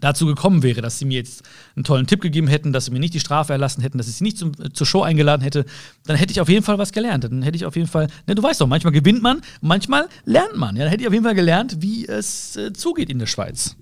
dazu 0.00 0.26
gekommen 0.26 0.62
wäre, 0.62 0.82
dass 0.82 0.98
sie 0.98 1.06
mir 1.06 1.16
jetzt 1.16 1.44
einen 1.76 1.84
tollen 1.84 2.06
Tipp 2.06 2.20
gegeben 2.20 2.46
hätten, 2.46 2.74
dass 2.74 2.84
sie 2.84 2.90
mir 2.90 2.98
nicht 2.98 3.14
die 3.14 3.20
Strafe 3.20 3.54
erlassen 3.54 3.80
hätten, 3.80 3.96
dass 3.96 4.06
ich 4.06 4.16
sie 4.16 4.24
nicht 4.24 4.36
zum, 4.36 4.52
äh, 4.62 4.70
zur 4.74 4.86
Show 4.86 5.00
eingeladen 5.00 5.40
hätte, 5.40 5.64
dann 6.04 6.14
hätte 6.16 6.30
ich 6.30 6.42
auf 6.42 6.50
jeden 6.50 6.62
Fall 6.62 6.76
was 6.76 6.92
gelernt. 6.92 7.24
Dann 7.24 7.40
hätte 7.40 7.56
ich 7.56 7.64
auf 7.64 7.74
jeden 7.74 7.88
Fall, 7.88 8.08
ne, 8.26 8.34
du 8.34 8.42
weißt 8.42 8.60
doch, 8.60 8.66
manchmal 8.66 8.92
gewinnt 8.92 9.22
man, 9.22 9.40
manchmal 9.62 10.10
lernt 10.26 10.58
man. 10.58 10.76
Ja, 10.76 10.82
dann 10.82 10.90
hätte 10.90 11.04
ich 11.04 11.08
auf 11.08 11.14
jeden 11.14 11.24
Fall 11.24 11.34
gelernt, 11.34 11.80
wie 11.80 12.06
es 12.06 12.54
äh, 12.56 12.74
zugeht 12.74 13.08
in 13.08 13.18
der 13.18 13.24
Schweiz. 13.24 13.76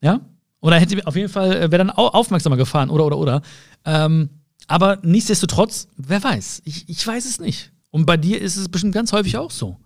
Ja? 0.00 0.22
Oder 0.60 0.80
hätte 0.80 0.96
ich 0.96 1.06
auf 1.06 1.14
jeden 1.14 1.28
Fall, 1.28 1.52
äh, 1.52 1.70
wäre 1.70 1.84
dann 1.84 1.90
au 1.90 2.08
aufmerksamer 2.08 2.56
gefahren, 2.56 2.90
oder, 2.90 3.06
oder, 3.06 3.18
oder. 3.18 3.42
Ähm, 3.84 4.30
aber 4.66 4.98
nichtsdestotrotz, 5.04 5.86
wer 5.96 6.20
weiß? 6.20 6.62
Ich, 6.64 6.88
ich 6.88 7.06
weiß 7.06 7.26
es 7.26 7.38
nicht. 7.38 7.70
Und 7.92 8.06
bei 8.06 8.16
dir 8.16 8.40
ist 8.40 8.56
es 8.56 8.68
bestimmt 8.68 8.94
ganz 8.94 9.12
häufig 9.12 9.36
auch 9.36 9.52
so. 9.52 9.76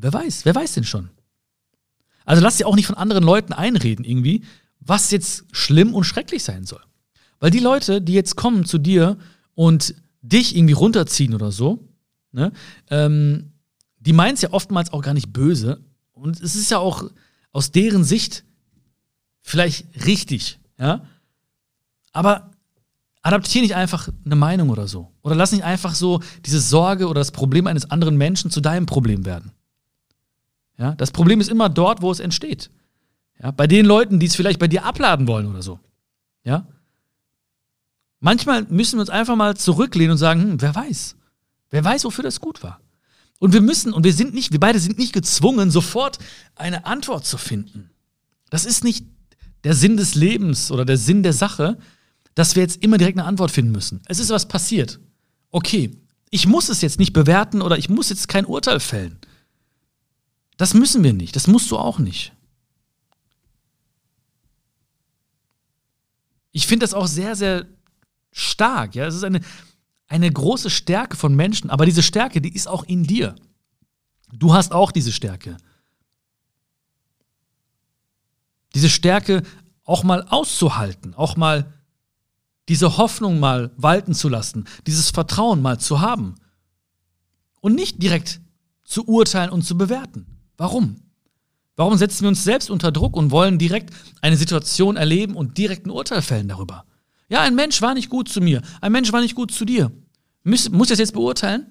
Wer 0.00 0.12
weiß, 0.12 0.44
wer 0.44 0.54
weiß 0.54 0.74
denn 0.74 0.84
schon? 0.84 1.10
Also 2.24 2.42
lass 2.42 2.56
dir 2.56 2.66
auch 2.66 2.76
nicht 2.76 2.86
von 2.86 2.96
anderen 2.96 3.24
Leuten 3.24 3.52
einreden, 3.52 4.04
irgendwie, 4.04 4.44
was 4.80 5.10
jetzt 5.10 5.44
schlimm 5.52 5.94
und 5.94 6.04
schrecklich 6.04 6.44
sein 6.44 6.64
soll. 6.64 6.82
Weil 7.40 7.50
die 7.50 7.58
Leute, 7.58 8.00
die 8.00 8.12
jetzt 8.14 8.36
kommen 8.36 8.64
zu 8.64 8.78
dir 8.78 9.18
und 9.54 9.94
dich 10.22 10.56
irgendwie 10.56 10.74
runterziehen 10.74 11.34
oder 11.34 11.50
so, 11.50 11.88
ne, 12.30 12.52
ähm, 12.90 13.52
die 13.98 14.12
meinen 14.12 14.34
es 14.34 14.42
ja 14.42 14.52
oftmals 14.52 14.92
auch 14.92 15.02
gar 15.02 15.14
nicht 15.14 15.32
böse. 15.32 15.84
Und 16.12 16.40
es 16.40 16.54
ist 16.54 16.70
ja 16.70 16.78
auch 16.78 17.10
aus 17.52 17.70
deren 17.70 18.04
Sicht 18.04 18.44
vielleicht 19.42 20.06
richtig, 20.06 20.58
ja. 20.78 21.04
Aber 22.12 22.50
adaptiere 23.22 23.62
nicht 23.62 23.74
einfach 23.74 24.08
eine 24.24 24.36
Meinung 24.36 24.70
oder 24.70 24.86
so. 24.86 25.10
Oder 25.22 25.34
lass 25.34 25.52
nicht 25.52 25.64
einfach 25.64 25.94
so 25.94 26.20
diese 26.44 26.60
Sorge 26.60 27.08
oder 27.08 27.20
das 27.20 27.30
Problem 27.30 27.66
eines 27.66 27.90
anderen 27.90 28.16
Menschen 28.16 28.50
zu 28.50 28.60
deinem 28.60 28.86
Problem 28.86 29.24
werden. 29.24 29.52
Ja, 30.82 30.96
das 30.96 31.12
Problem 31.12 31.40
ist 31.40 31.48
immer 31.48 31.68
dort, 31.68 32.02
wo 32.02 32.10
es 32.10 32.18
entsteht. 32.18 32.68
Ja, 33.40 33.52
bei 33.52 33.68
den 33.68 33.86
Leuten, 33.86 34.18
die 34.18 34.26
es 34.26 34.34
vielleicht 34.34 34.58
bei 34.58 34.66
dir 34.66 34.84
abladen 34.84 35.28
wollen 35.28 35.46
oder 35.46 35.62
so. 35.62 35.78
Ja. 36.42 36.66
Manchmal 38.18 38.64
müssen 38.64 38.96
wir 38.96 39.02
uns 39.02 39.08
einfach 39.08 39.36
mal 39.36 39.56
zurücklehnen 39.56 40.10
und 40.10 40.18
sagen, 40.18 40.42
hm, 40.42 40.60
wer 40.60 40.74
weiß. 40.74 41.14
Wer 41.70 41.84
weiß, 41.84 42.04
wofür 42.04 42.24
das 42.24 42.40
gut 42.40 42.64
war. 42.64 42.80
Und 43.38 43.52
wir 43.52 43.60
müssen, 43.60 43.92
und 43.92 44.02
wir 44.02 44.12
sind 44.12 44.34
nicht, 44.34 44.50
wir 44.50 44.58
beide 44.58 44.80
sind 44.80 44.98
nicht 44.98 45.12
gezwungen, 45.12 45.70
sofort 45.70 46.18
eine 46.56 46.84
Antwort 46.84 47.26
zu 47.26 47.38
finden. 47.38 47.90
Das 48.50 48.64
ist 48.64 48.82
nicht 48.82 49.06
der 49.62 49.74
Sinn 49.74 49.96
des 49.96 50.16
Lebens 50.16 50.72
oder 50.72 50.84
der 50.84 50.96
Sinn 50.96 51.22
der 51.22 51.32
Sache, 51.32 51.78
dass 52.34 52.56
wir 52.56 52.62
jetzt 52.64 52.82
immer 52.82 52.98
direkt 52.98 53.18
eine 53.18 53.28
Antwort 53.28 53.52
finden 53.52 53.70
müssen. 53.70 54.00
Es 54.06 54.18
ist 54.18 54.30
was 54.30 54.48
passiert. 54.48 54.98
Okay, 55.52 55.96
ich 56.30 56.48
muss 56.48 56.68
es 56.68 56.80
jetzt 56.80 56.98
nicht 56.98 57.12
bewerten 57.12 57.62
oder 57.62 57.78
ich 57.78 57.88
muss 57.88 58.08
jetzt 58.08 58.26
kein 58.26 58.46
Urteil 58.46 58.80
fällen. 58.80 59.20
Das 60.62 60.74
müssen 60.74 61.02
wir 61.02 61.12
nicht. 61.12 61.34
Das 61.34 61.48
musst 61.48 61.72
du 61.72 61.76
auch 61.76 61.98
nicht. 61.98 62.32
Ich 66.52 66.68
finde 66.68 66.84
das 66.84 66.94
auch 66.94 67.08
sehr, 67.08 67.34
sehr 67.34 67.66
stark. 68.30 68.94
Ja, 68.94 69.04
es 69.06 69.16
ist 69.16 69.24
eine, 69.24 69.40
eine 70.06 70.30
große 70.30 70.70
Stärke 70.70 71.16
von 71.16 71.34
Menschen, 71.34 71.68
aber 71.68 71.84
diese 71.84 72.04
Stärke, 72.04 72.40
die 72.40 72.54
ist 72.54 72.68
auch 72.68 72.84
in 72.84 73.02
dir. 73.02 73.34
Du 74.32 74.54
hast 74.54 74.70
auch 74.70 74.92
diese 74.92 75.10
Stärke. 75.10 75.56
Diese 78.76 78.88
Stärke 78.88 79.42
auch 79.82 80.04
mal 80.04 80.28
auszuhalten, 80.28 81.12
auch 81.14 81.36
mal 81.36 81.74
diese 82.68 82.98
Hoffnung 82.98 83.40
mal 83.40 83.72
walten 83.78 84.14
zu 84.14 84.28
lassen, 84.28 84.68
dieses 84.86 85.10
Vertrauen 85.10 85.60
mal 85.60 85.80
zu 85.80 86.00
haben 86.00 86.36
und 87.60 87.74
nicht 87.74 88.00
direkt 88.00 88.40
zu 88.84 89.08
urteilen 89.08 89.50
und 89.50 89.62
zu 89.62 89.76
bewerten. 89.76 90.32
Warum? 90.62 90.94
Warum 91.74 91.98
setzen 91.98 92.22
wir 92.22 92.28
uns 92.28 92.44
selbst 92.44 92.70
unter 92.70 92.92
Druck 92.92 93.16
und 93.16 93.32
wollen 93.32 93.58
direkt 93.58 93.92
eine 94.20 94.36
Situation 94.36 94.96
erleben 94.96 95.34
und 95.34 95.58
direkt 95.58 95.86
ein 95.86 95.90
Urteil 95.90 96.22
fällen 96.22 96.46
darüber? 96.46 96.84
Ja, 97.28 97.40
ein 97.40 97.56
Mensch 97.56 97.82
war 97.82 97.94
nicht 97.94 98.08
gut 98.08 98.28
zu 98.28 98.40
mir, 98.40 98.62
ein 98.80 98.92
Mensch 98.92 99.12
war 99.12 99.20
nicht 99.20 99.34
gut 99.34 99.50
zu 99.50 99.64
dir. 99.64 99.90
Muss, 100.44 100.70
muss 100.70 100.86
ich 100.86 100.90
das 100.90 100.98
jetzt 101.00 101.14
beurteilen? 101.14 101.66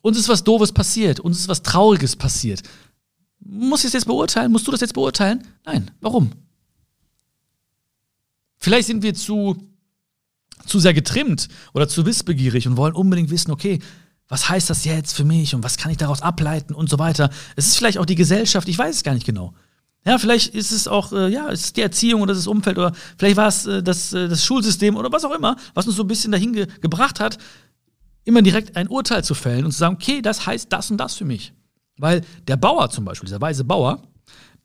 Uns 0.00 0.16
ist 0.16 0.30
was 0.30 0.44
Doofes 0.44 0.72
passiert, 0.72 1.20
uns 1.20 1.40
ist 1.40 1.48
was 1.48 1.62
Trauriges 1.62 2.16
passiert. 2.16 2.62
Muss 3.38 3.80
ich 3.80 3.88
das 3.88 3.92
jetzt 3.92 4.06
beurteilen? 4.06 4.50
Musst 4.50 4.66
du 4.66 4.70
das 4.70 4.80
jetzt 4.80 4.94
beurteilen? 4.94 5.46
Nein. 5.66 5.90
Warum? 6.00 6.30
Vielleicht 8.56 8.86
sind 8.86 9.02
wir 9.02 9.12
zu, 9.12 9.58
zu 10.64 10.80
sehr 10.80 10.94
getrimmt 10.94 11.50
oder 11.74 11.86
zu 11.86 12.06
wissbegierig 12.06 12.66
und 12.66 12.78
wollen 12.78 12.94
unbedingt 12.94 13.28
wissen, 13.28 13.50
okay, 13.50 13.80
was 14.28 14.48
heißt 14.48 14.70
das 14.70 14.84
jetzt 14.84 15.14
für 15.14 15.24
mich 15.24 15.54
und 15.54 15.62
was 15.62 15.76
kann 15.76 15.90
ich 15.90 15.98
daraus 15.98 16.22
ableiten 16.22 16.74
und 16.74 16.88
so 16.88 16.98
weiter. 16.98 17.30
Es 17.56 17.66
ist 17.66 17.76
vielleicht 17.76 17.98
auch 17.98 18.06
die 18.06 18.14
Gesellschaft, 18.14 18.68
ich 18.68 18.78
weiß 18.78 18.96
es 18.96 19.02
gar 19.02 19.14
nicht 19.14 19.26
genau. 19.26 19.54
Ja, 20.06 20.18
vielleicht 20.18 20.54
ist 20.54 20.70
es 20.70 20.86
auch, 20.86 21.12
äh, 21.12 21.28
ja, 21.28 21.48
es 21.50 21.64
ist 21.64 21.76
die 21.76 21.80
Erziehung 21.80 22.20
oder 22.22 22.34
das 22.34 22.46
Umfeld 22.46 22.76
oder 22.78 22.92
vielleicht 23.16 23.36
war 23.36 23.48
es 23.48 23.64
äh, 23.66 23.82
das, 23.82 24.12
äh, 24.12 24.28
das 24.28 24.44
Schulsystem 24.44 24.96
oder 24.96 25.10
was 25.10 25.24
auch 25.24 25.34
immer, 25.34 25.56
was 25.72 25.86
uns 25.86 25.96
so 25.96 26.02
ein 26.02 26.08
bisschen 26.08 26.32
dahin 26.32 26.52
ge 26.52 26.66
gebracht 26.80 27.20
hat, 27.20 27.38
immer 28.24 28.42
direkt 28.42 28.76
ein 28.76 28.88
Urteil 28.88 29.24
zu 29.24 29.34
fällen 29.34 29.64
und 29.64 29.72
zu 29.72 29.78
sagen, 29.78 29.94
okay, 29.94 30.20
das 30.20 30.46
heißt 30.46 30.72
das 30.72 30.90
und 30.90 30.98
das 30.98 31.14
für 31.14 31.24
mich. 31.24 31.54
Weil 31.96 32.22
der 32.48 32.56
Bauer 32.56 32.90
zum 32.90 33.04
Beispiel, 33.04 33.26
dieser 33.26 33.40
weise 33.40 33.64
Bauer, 33.64 34.02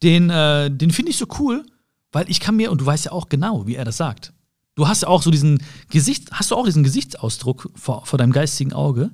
den, 0.04 0.30
äh, 0.30 0.70
den 0.70 0.92
finde 0.92 1.12
ich 1.12 1.18
so 1.18 1.28
cool, 1.40 1.66
weil 2.12 2.30
ich 2.30 2.40
kann 2.40 2.56
mir, 2.56 2.72
und 2.72 2.82
du 2.82 2.86
weißt 2.86 3.06
ja 3.06 3.12
auch 3.12 3.30
genau, 3.30 3.68
wie 3.68 3.76
er 3.76 3.86
das 3.86 3.98
sagt. 3.98 4.34
Du 4.76 4.88
hast 4.88 5.04
ja 5.04 5.08
auch 5.10 5.22
so 5.22 5.32
diesen 5.32 5.62
Gesicht, 5.90 6.32
hast 6.32 6.52
du 6.52 6.56
auch 6.56 6.66
diesen 6.66 6.84
Gesichtsausdruck 6.84 7.70
vor, 7.76 8.06
vor 8.06 8.18
deinem 8.18 8.32
geistigen 8.32 8.74
Auge 8.74 9.12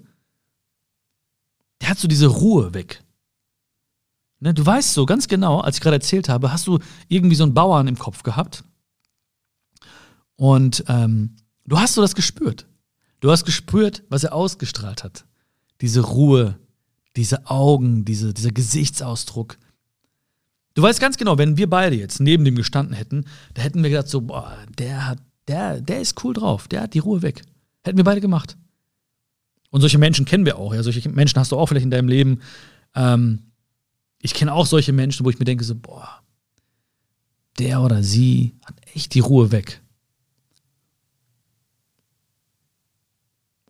der 1.86 1.92
hat 1.92 2.00
so 2.00 2.08
diese 2.08 2.26
Ruhe 2.26 2.74
weg. 2.74 3.04
Ne, 4.40 4.56
du 4.56 4.66
weißt 4.66 4.96
so 4.96 5.06
ganz 5.06 5.28
genau, 5.28 5.60
als 5.60 5.78
ich 5.78 5.84
gerade 5.84 5.98
erzählt 5.98 6.30
habe, 6.30 6.52
hast 6.52 6.66
du 6.66 6.80
irgendwie 7.10 7.36
so 7.36 7.44
einen 7.44 7.54
Bauern 7.54 7.88
im 7.88 8.00
Kopf 8.00 8.24
gehabt. 8.24 8.64
Und 10.36 10.84
ähm, 10.88 11.36
du 11.64 11.78
hast 11.78 11.94
so 11.94 12.02
das 12.02 12.16
gespürt. 12.16 12.66
Du 13.20 13.30
hast 13.30 13.46
gespürt, 13.46 14.02
was 14.10 14.24
er 14.24 14.34
ausgestrahlt 14.34 15.04
hat. 15.04 15.26
Diese 15.82 16.02
Ruhe, 16.02 16.58
diese 17.18 17.52
Augen, 17.52 18.04
diese, 18.04 18.34
dieser 18.34 18.52
Gesichtsausdruck. 18.52 19.60
Du 20.74 20.82
weißt 20.82 21.00
ganz 21.00 21.18
genau, 21.18 21.38
wenn 21.38 21.56
wir 21.58 21.70
beide 21.70 21.96
jetzt 21.96 22.20
neben 22.20 22.46
dem 22.46 22.56
gestanden 22.56 22.96
hätten, 22.96 23.26
da 23.54 23.62
hätten 23.62 23.84
wir 23.84 23.92
gedacht 23.92 24.10
so, 24.10 24.22
boah, 24.22 24.58
der 24.80 25.06
hat, 25.06 25.20
der, 25.48 25.82
der 25.82 26.02
ist 26.02 26.24
cool 26.24 26.34
drauf, 26.34 26.68
der 26.68 26.82
hat 26.82 26.96
die 26.96 27.00
Ruhe 27.00 27.22
weg. 27.22 27.44
Hätten 27.84 27.98
wir 27.98 28.04
beide 28.04 28.22
gemacht. 28.22 28.58
Und 29.76 29.82
solche 29.82 29.98
Menschen 29.98 30.24
kennen 30.24 30.46
wir 30.46 30.58
auch. 30.58 30.74
Ja, 30.74 30.84
solche 30.84 31.10
Menschen 31.10 31.38
hast 31.38 31.52
du 31.52 31.58
auch 31.58 31.66
vielleicht 31.66 31.84
in 31.84 31.92
deinem 31.92 32.08
Leben. 32.08 32.40
Ähm, 32.96 33.52
ich 34.22 34.34
kenne 34.34 34.54
auch 34.54 34.66
solche 34.66 34.94
Menschen, 34.94 35.26
wo 35.26 35.30
ich 35.30 35.38
mir 35.38 35.44
denke 35.44 35.66
so, 35.66 35.76
boah, 35.76 36.22
der 37.60 37.82
oder 37.82 38.02
sie 38.02 38.56
hat 38.64 38.76
echt 38.94 39.14
die 39.16 39.20
Ruhe 39.20 39.52
weg. 39.52 39.82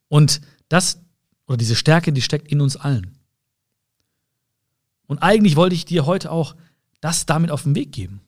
Und 0.07 0.41
das 0.69 1.01
oder 1.47 1.57
diese 1.57 1.75
Stärke, 1.75 2.13
die 2.13 2.21
steckt 2.21 2.51
in 2.51 2.61
uns 2.61 2.77
allen. 2.77 3.17
Und 5.07 5.23
eigentlich 5.23 5.55
wollte 5.55 5.73
ich 5.73 5.85
dir 5.85 6.05
heute 6.05 6.29
auch 6.29 6.55
das 7.01 7.25
damit 7.25 7.49
auf 7.49 7.63
den 7.63 7.73
Weg 7.73 7.91
geben. 7.91 8.21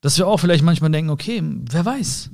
Dass 0.00 0.18
wir 0.18 0.26
auch 0.26 0.38
vielleicht 0.38 0.64
manchmal 0.64 0.90
denken, 0.90 1.12
okay, 1.12 1.40
wer 1.44 1.84
weiß, 1.84 2.30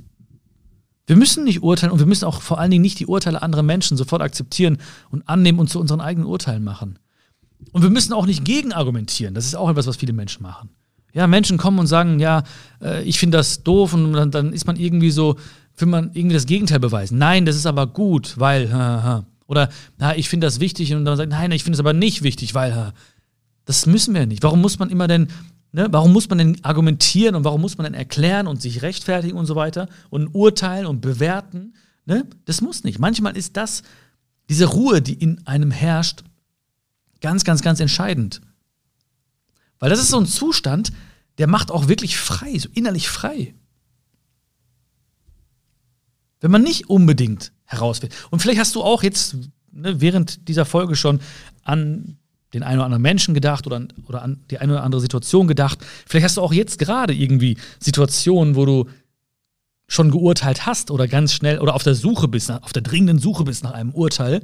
wir 1.07 1.15
müssen 1.15 1.43
nicht 1.43 1.61
urteilen 1.61 1.91
und 1.91 1.99
wir 1.99 2.05
müssen 2.05 2.25
auch 2.25 2.41
vor 2.41 2.59
allen 2.59 2.71
Dingen 2.71 2.81
nicht 2.81 2.99
die 2.99 3.05
Urteile 3.05 3.41
anderer 3.41 3.63
Menschen 3.63 3.97
sofort 3.97 4.21
akzeptieren 4.21 4.77
und 5.09 5.27
annehmen 5.27 5.59
und 5.59 5.69
zu 5.69 5.79
unseren 5.79 6.01
eigenen 6.01 6.27
Urteilen 6.27 6.63
machen. 6.63 6.99
Und 7.71 7.83
wir 7.83 7.89
müssen 7.89 8.13
auch 8.13 8.25
nicht 8.25 8.43
gegenargumentieren. 8.43 9.33
Das 9.33 9.45
ist 9.45 9.55
auch 9.55 9.69
etwas, 9.69 9.87
was 9.87 9.97
viele 9.97 10.13
Menschen 10.13 10.43
machen. 10.43 10.69
Ja, 11.13 11.27
Menschen 11.27 11.57
kommen 11.57 11.79
und 11.79 11.87
sagen, 11.87 12.19
ja, 12.19 12.43
äh, 12.81 13.03
ich 13.03 13.19
finde 13.19 13.37
das 13.37 13.63
doof 13.63 13.93
und 13.93 14.13
dann, 14.13 14.31
dann, 14.31 14.53
ist 14.53 14.67
man 14.67 14.75
irgendwie 14.75 15.11
so, 15.11 15.37
will 15.77 15.87
man 15.87 16.11
irgendwie 16.13 16.33
das 16.33 16.45
Gegenteil 16.45 16.79
beweisen. 16.79 17.17
Nein, 17.17 17.45
das 17.45 17.55
ist 17.55 17.65
aber 17.65 17.87
gut, 17.87 18.37
weil, 18.37 19.23
oder 19.47 19.69
na, 19.97 20.15
ich 20.17 20.27
finde 20.27 20.47
das 20.47 20.59
wichtig 20.59 20.93
und 20.93 21.05
dann 21.05 21.15
sagt, 21.15 21.29
nein, 21.29 21.51
ich 21.51 21.63
finde 21.63 21.75
es 21.75 21.79
aber 21.79 21.93
nicht 21.93 22.23
wichtig, 22.23 22.53
weil, 22.53 22.93
das 23.65 23.85
müssen 23.85 24.13
wir 24.13 24.25
nicht. 24.25 24.43
Warum 24.43 24.61
muss 24.61 24.79
man 24.79 24.89
immer 24.89 25.07
denn 25.07 25.27
Ne? 25.75 25.89
Warum 25.91 26.13
muss 26.13 26.29
man 26.29 26.37
denn 26.37 26.63
argumentieren 26.63 27.35
und 27.35 27.43
warum 27.43 27.59
muss 27.59 27.77
man 27.77 27.83
denn 27.83 27.93
erklären 27.93 28.47
und 28.47 28.61
sich 28.61 28.81
rechtfertigen 28.81 29.37
und 29.37 29.45
so 29.45 29.57
weiter 29.57 29.89
und 30.09 30.29
urteilen 30.33 30.85
und 30.85 31.01
bewerten? 31.01 31.73
Ne? 32.05 32.25
Das 32.45 32.61
muss 32.61 32.85
nicht. 32.85 32.97
Manchmal 32.97 33.35
ist 33.35 33.57
das, 33.57 33.83
diese 34.47 34.67
Ruhe, 34.67 35.01
die 35.01 35.15
in 35.15 35.45
einem 35.45 35.71
herrscht, 35.71 36.23
ganz, 37.19 37.43
ganz, 37.43 37.61
ganz 37.61 37.81
entscheidend. 37.81 38.39
Weil 39.77 39.89
das 39.89 39.99
ist 39.99 40.11
so 40.11 40.17
ein 40.17 40.27
Zustand, 40.27 40.93
der 41.39 41.47
macht 41.47 41.71
auch 41.71 41.89
wirklich 41.89 42.15
frei, 42.15 42.57
so 42.57 42.69
innerlich 42.71 43.09
frei. 43.09 43.53
Wenn 46.39 46.51
man 46.51 46.61
nicht 46.61 46.89
unbedingt 46.89 47.51
herausfindet. 47.65 48.17
Und 48.31 48.41
vielleicht 48.41 48.61
hast 48.61 48.75
du 48.75 48.81
auch 48.81 49.03
jetzt 49.03 49.35
ne, 49.73 49.99
während 49.99 50.47
dieser 50.47 50.63
Folge 50.63 50.95
schon 50.95 51.19
an 51.63 52.17
den 52.55 52.63
einen 52.63 52.79
oder 52.79 52.85
anderen 52.85 53.01
Menschen 53.01 53.33
gedacht 53.33 53.67
oder, 53.67 53.85
oder 54.07 54.21
an 54.21 54.39
die 54.49 54.57
eine 54.57 54.73
oder 54.73 54.83
andere 54.83 55.01
Situation 55.01 55.47
gedacht. 55.47 55.79
Vielleicht 56.07 56.25
hast 56.25 56.37
du 56.37 56.41
auch 56.41 56.53
jetzt 56.53 56.79
gerade 56.79 57.13
irgendwie 57.13 57.57
Situationen, 57.79 58.55
wo 58.55 58.65
du 58.65 58.85
schon 59.87 60.09
geurteilt 60.09 60.65
hast 60.65 60.89
oder 60.89 61.07
ganz 61.07 61.33
schnell 61.33 61.59
oder 61.59 61.75
auf 61.75 61.83
der 61.83 61.95
Suche 61.95 62.27
bist, 62.27 62.49
auf 62.49 62.73
der 62.73 62.81
dringenden 62.81 63.19
Suche 63.19 63.43
bist 63.43 63.63
nach 63.63 63.73
einem 63.73 63.91
Urteil 63.91 64.41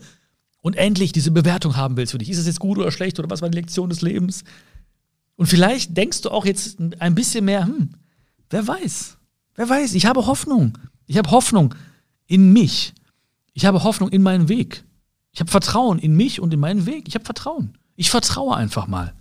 und 0.62 0.76
endlich 0.76 1.12
diese 1.12 1.32
Bewertung 1.32 1.76
haben 1.78 1.98
willst 1.98 2.12
für 2.12 2.20
dich. 2.20 2.30
Ist 2.30 2.38
es 2.38 2.46
jetzt 2.46 2.60
gut 2.60 2.78
oder 2.78 2.92
schlecht 2.92 3.18
oder 3.18 3.30
was 3.30 3.42
war 3.42 3.50
die 3.50 3.58
Lektion 3.58 3.90
des 3.90 4.02
Lebens? 4.02 4.44
Und 5.36 5.48
vielleicht 5.48 5.98
denkst 5.98 6.22
du 6.22 6.30
auch 6.30 6.46
jetzt 6.46 6.78
ein 7.00 7.16
bisschen 7.16 7.46
mehr, 7.46 7.66
hm, 7.66 7.90
wer 8.50 8.68
weiß, 8.68 9.18
wer 9.56 9.70
weiß, 9.70 9.96
ich 9.96 10.06
habe 10.06 10.28
Hoffnung. 10.28 10.78
Ich 11.08 11.18
habe 11.18 11.32
Hoffnung 11.32 11.74
in 12.28 12.54
mich. 12.54 12.94
Ich 13.54 13.66
habe 13.66 13.84
Hoffnung 13.84 14.10
in 14.10 14.22
meinen 14.22 14.50
Weg. 14.50 14.84
Ich 15.32 15.40
habe 15.40 15.50
Vertrauen 15.50 15.98
in 15.98 16.16
mich 16.16 16.40
und 16.40 16.54
in 16.54 16.60
meinen 16.60 16.86
Weg. 16.86 17.08
Ich 17.08 17.16
habe 17.16 17.26
Vertrauen. 17.26 17.78
Ich 17.96 18.10
vertraue 18.10 18.56
einfach 18.56 18.88
mal. 18.88 19.14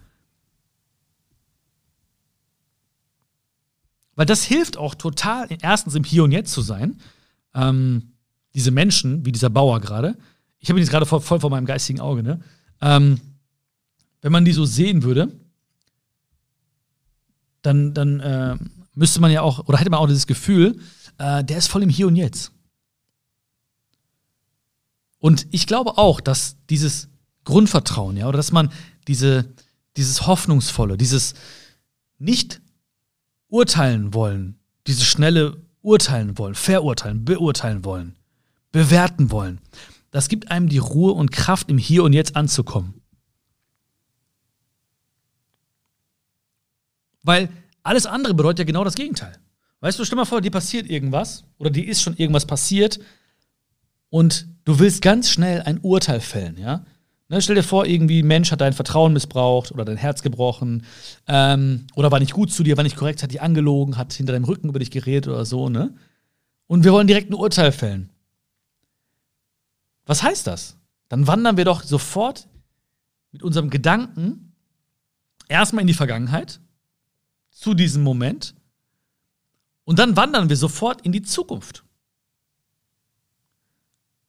Weil 4.15 4.27
das 4.27 4.45
hilft 4.45 4.77
auch 4.77 4.95
total, 4.95 5.49
erstens 5.63 5.95
im 5.95 6.05
Hier 6.05 6.25
und 6.25 6.33
Jetzt 6.33 6.53
zu 6.53 6.61
sein. 6.63 7.01
Ähm, 7.55 8.13
diese 8.55 8.71
Menschen, 8.71 9.25
wie 9.25 9.33
dieser 9.33 9.51
Bauer 9.51 9.81
gerade, 9.81 10.19
ich 10.59 10.69
habe 10.69 10.79
ihn 10.79 10.83
jetzt 10.83 10.91
gerade 10.91 11.07
voll, 11.07 11.21
voll, 11.21 11.41
vor 11.41 11.51
meinem 11.51 11.67
geistigen 11.67 12.01
Auge, 12.01 12.23
ne? 12.23 12.41
Ähm, 12.81 13.21
wenn 14.21 14.33
man 14.33 14.45
die 14.45 14.53
so 14.53 14.65
sehen 14.65 15.03
würde, 15.03 15.33
dann, 17.63 17.95
dann 17.95 18.21
äh, 18.21 18.57
müsste 18.95 19.21
man 19.21 19.31
ja 19.31 19.43
auch, 19.43 19.67
oder 19.67 19.79
hätte 19.79 19.91
man 19.91 20.01
auch 20.01 20.07
dieses 20.07 20.27
Gefühl, 20.27 20.79
äh, 21.19 21.43
der 21.45 21.59
ist 21.59 21.69
voll 21.69 21.83
im 21.83 21.89
Hier 21.89 22.07
und 22.07 22.17
Jetzt. 22.17 22.53
Und 25.19 25.47
ich 25.51 25.67
glaube 25.67 25.99
auch, 25.99 26.21
dass 26.21 26.57
dieses 26.69 27.10
Grundvertrauen, 27.45 28.17
ja, 28.17 28.29
oder 28.29 28.37
dass 28.37 28.53
man 28.53 28.71
diese, 29.09 29.53
dieses 29.97 30.27
Hoffnungsvolle, 30.27 30.97
dieses 30.97 31.35
nicht 32.19 32.61
urteilen 33.49 34.15
wollen, 34.15 34.59
dieses 34.87 35.05
schnelle 35.05 35.57
urteilen 35.83 36.39
wollen, 36.39 36.55
verurteilen, 36.55 37.25
beurteilen 37.25 37.85
wollen, 37.85 38.17
bewerten 38.73 39.31
wollen, 39.31 39.61
das 40.11 40.29
gibt 40.29 40.51
einem 40.51 40.69
die 40.69 40.79
Ruhe 40.79 41.13
und 41.13 41.31
Kraft, 41.31 41.71
im 41.71 41.79
Hier 41.79 42.03
und 42.03 42.13
Jetzt 42.13 42.37
anzukommen. 42.37 43.01
Weil 47.23 47.49
alles 47.83 48.07
andere 48.07 48.35
bedeutet 48.35 48.61
ja 48.61 48.65
genau 48.65 48.85
das 48.85 48.95
Gegenteil. 48.95 49.39
Weißt 49.81 49.99
du, 49.99 50.05
stell 50.05 50.17
mal 50.17 50.25
vor, 50.25 50.41
dir 50.41 50.51
passiert 50.51 50.91
irgendwas 50.91 51.45
oder 51.59 51.71
dir 51.71 51.87
ist 51.87 52.03
schon 52.03 52.17
irgendwas 52.17 52.47
passiert 52.47 53.01
und 54.11 54.49
du 54.65 54.79
willst 54.79 55.01
ganz 55.01 55.31
schnell 55.31 55.63
ein 55.63 55.79
Urteil 55.79 56.21
fällen, 56.21 56.59
ja? 56.59 56.85
Ne, 57.31 57.41
stell 57.41 57.55
dir 57.55 57.63
vor, 57.63 57.87
irgendwie 57.87 58.25
ein 58.25 58.27
Mensch 58.27 58.51
hat 58.51 58.61
dein 58.61 58.73
Vertrauen 58.73 59.13
missbraucht 59.13 59.71
oder 59.71 59.85
dein 59.85 59.97
Herz 59.97 60.23
gebrochen 60.23 60.85
ähm, 61.29 61.87
oder 61.95 62.11
war 62.11 62.19
nicht 62.19 62.33
gut 62.33 62.53
zu 62.53 62.65
dir, 62.65 62.77
war 62.77 62.83
nicht 62.83 62.97
korrekt, 62.97 63.23
hat 63.23 63.31
dich 63.31 63.41
angelogen, 63.41 63.97
hat 63.97 64.13
hinter 64.13 64.33
deinem 64.33 64.47
Rücken 64.47 64.69
über 64.69 64.81
dich 64.81 64.91
geredet 64.91 65.29
oder 65.29 65.45
so, 65.45 65.69
ne? 65.69 65.95
Und 66.67 66.83
wir 66.83 66.93
wollen 66.93 67.07
direkt 67.07 67.31
ein 67.31 67.35
Urteil 67.35 67.71
fällen. 67.71 68.11
Was 70.07 70.25
heißt 70.25 70.49
das? 70.49 70.77
Dann 71.09 71.29
wandern 71.29 71.57
wir 71.57 71.65
doch 71.65 71.85
sofort 71.85 72.49
mit 73.31 73.45
unserem 73.45 73.71
Gedanken 73.71 74.53
erstmal 75.47 75.83
in 75.83 75.87
die 75.87 75.95
Vergangenheit, 75.95 76.59
zu 77.53 77.75
diesem 77.75 78.03
Moment, 78.03 78.57
und 79.85 80.01
dann 80.01 80.17
wandern 80.17 80.49
wir 80.49 80.57
sofort 80.57 81.03
in 81.03 81.13
die 81.13 81.23
Zukunft. 81.23 81.85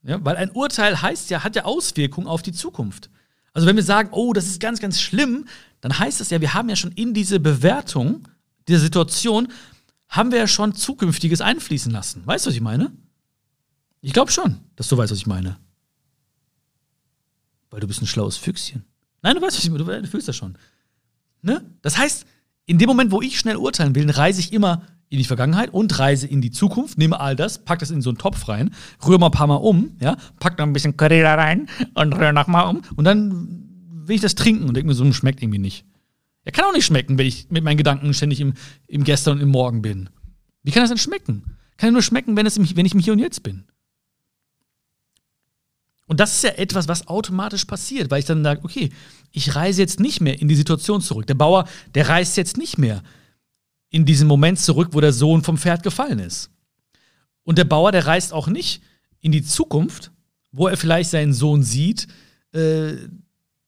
Ja, 0.03 0.23
weil 0.25 0.35
ein 0.35 0.51
Urteil 0.51 1.01
heißt 1.01 1.29
ja, 1.29 1.43
hat 1.43 1.55
ja 1.55 1.65
Auswirkungen 1.65 2.27
auf 2.27 2.41
die 2.41 2.51
Zukunft. 2.51 3.09
Also 3.53 3.67
wenn 3.67 3.75
wir 3.75 3.83
sagen, 3.83 4.09
oh, 4.11 4.33
das 4.33 4.47
ist 4.47 4.59
ganz, 4.59 4.79
ganz 4.79 4.99
schlimm, 4.99 5.45
dann 5.81 5.97
heißt 5.97 6.19
das 6.19 6.29
ja, 6.29 6.41
wir 6.41 6.53
haben 6.53 6.69
ja 6.69 6.75
schon 6.75 6.91
in 6.93 7.13
diese 7.13 7.39
Bewertung 7.39 8.27
dieser 8.67 8.79
Situation, 8.79 9.49
haben 10.07 10.31
wir 10.31 10.39
ja 10.39 10.47
schon 10.47 10.73
Zukünftiges 10.73 11.41
einfließen 11.41 11.91
lassen. 11.91 12.25
Weißt 12.25 12.45
du, 12.45 12.49
was 12.49 12.55
ich 12.55 12.61
meine? 12.61 12.91
Ich 14.01 14.13
glaube 14.13 14.31
schon, 14.31 14.59
dass 14.75 14.87
du 14.87 14.97
weißt, 14.97 15.11
was 15.11 15.19
ich 15.19 15.27
meine. 15.27 15.57
Weil 17.69 17.79
du 17.79 17.87
bist 17.87 18.01
ein 18.01 18.07
schlaues 18.07 18.37
Füchschen. 18.37 18.83
Nein, 19.21 19.35
du 19.35 19.41
weißt, 19.41 19.57
was 19.57 19.63
ich 19.63 19.69
meine, 19.69 20.01
du 20.01 20.07
fühlst 20.07 20.27
das 20.27 20.35
schon. 20.35 20.57
Ne? 21.41 21.63
Das 21.81 21.97
heißt, 21.97 22.25
in 22.65 22.77
dem 22.77 22.87
Moment, 22.87 23.11
wo 23.11 23.21
ich 23.21 23.39
schnell 23.39 23.55
urteilen 23.55 23.95
will, 23.95 24.09
reise 24.09 24.39
ich 24.39 24.53
immer 24.53 24.85
in 25.11 25.17
die 25.17 25.25
Vergangenheit 25.25 25.73
und 25.73 25.99
reise 25.99 26.25
in 26.25 26.39
die 26.39 26.51
Zukunft, 26.51 26.97
nehme 26.97 27.19
all 27.19 27.35
das, 27.35 27.59
pack 27.59 27.79
das 27.79 27.91
in 27.91 28.01
so 28.01 28.09
einen 28.09 28.17
Topf 28.17 28.47
rein, 28.47 28.73
rühre 29.05 29.19
mal 29.19 29.25
ein 29.27 29.33
paar 29.33 29.45
Mal 29.45 29.55
um, 29.55 29.91
ja, 29.99 30.15
pack 30.39 30.55
da 30.55 30.63
ein 30.63 30.71
bisschen 30.71 30.95
Curry 30.95 31.19
da 31.21 31.35
rein 31.35 31.67
und 31.95 32.13
rühre 32.13 32.31
nochmal 32.31 32.69
um 32.69 32.81
und 32.95 33.03
dann 33.03 34.07
will 34.07 34.15
ich 34.15 34.21
das 34.21 34.35
trinken 34.35 34.63
und 34.63 34.73
denke 34.73 34.87
mir, 34.87 34.93
so 34.93 35.11
schmeckt 35.11 35.43
irgendwie 35.43 35.59
nicht. 35.59 35.85
Er 36.45 36.53
kann 36.53 36.63
auch 36.63 36.73
nicht 36.73 36.85
schmecken, 36.85 37.17
wenn 37.17 37.27
ich 37.27 37.51
mit 37.51 37.61
meinen 37.61 37.75
Gedanken 37.75 38.13
ständig 38.13 38.39
im, 38.39 38.53
im 38.87 39.03
Gestern 39.03 39.37
und 39.37 39.43
im 39.43 39.49
Morgen 39.49 39.81
bin. 39.81 40.09
Wie 40.63 40.71
kann 40.71 40.81
das 40.81 40.89
denn 40.89 40.97
schmecken? 40.97 41.57
Kann 41.75 41.89
ja 41.89 41.91
nur 41.91 42.01
schmecken, 42.01 42.37
wenn, 42.37 42.45
es 42.45 42.55
im, 42.55 42.75
wenn 42.77 42.85
ich 42.85 42.93
im 42.93 42.99
Hier 42.99 43.13
und 43.13 43.19
Jetzt 43.19 43.43
bin. 43.43 43.65
Und 46.07 46.21
das 46.21 46.35
ist 46.35 46.43
ja 46.43 46.51
etwas, 46.51 46.87
was 46.87 47.07
automatisch 47.07 47.65
passiert, 47.65 48.11
weil 48.11 48.19
ich 48.19 48.25
dann 48.25 48.43
sage, 48.43 48.61
okay, 48.63 48.91
ich 49.31 49.55
reise 49.55 49.81
jetzt 49.81 49.99
nicht 49.99 50.21
mehr 50.21 50.39
in 50.39 50.47
die 50.47 50.55
Situation 50.55 51.01
zurück. 51.01 51.27
Der 51.27 51.35
Bauer, 51.35 51.67
der 51.95 52.07
reist 52.07 52.37
jetzt 52.37 52.57
nicht 52.57 52.77
mehr 52.77 53.03
in 53.91 54.05
diesen 54.05 54.27
Moment 54.27 54.57
zurück, 54.59 54.89
wo 54.93 55.01
der 55.01 55.13
Sohn 55.13 55.43
vom 55.43 55.57
Pferd 55.57 55.83
gefallen 55.83 56.17
ist. 56.19 56.49
Und 57.43 57.57
der 57.57 57.65
Bauer, 57.65 57.91
der 57.91 58.07
reist 58.07 58.33
auch 58.33 58.47
nicht 58.47 58.81
in 59.19 59.31
die 59.31 59.43
Zukunft, 59.43 60.11
wo 60.51 60.67
er 60.67 60.77
vielleicht 60.77 61.11
seinen 61.11 61.33
Sohn 61.33 61.61
sieht, 61.61 62.07
äh, 62.53 62.93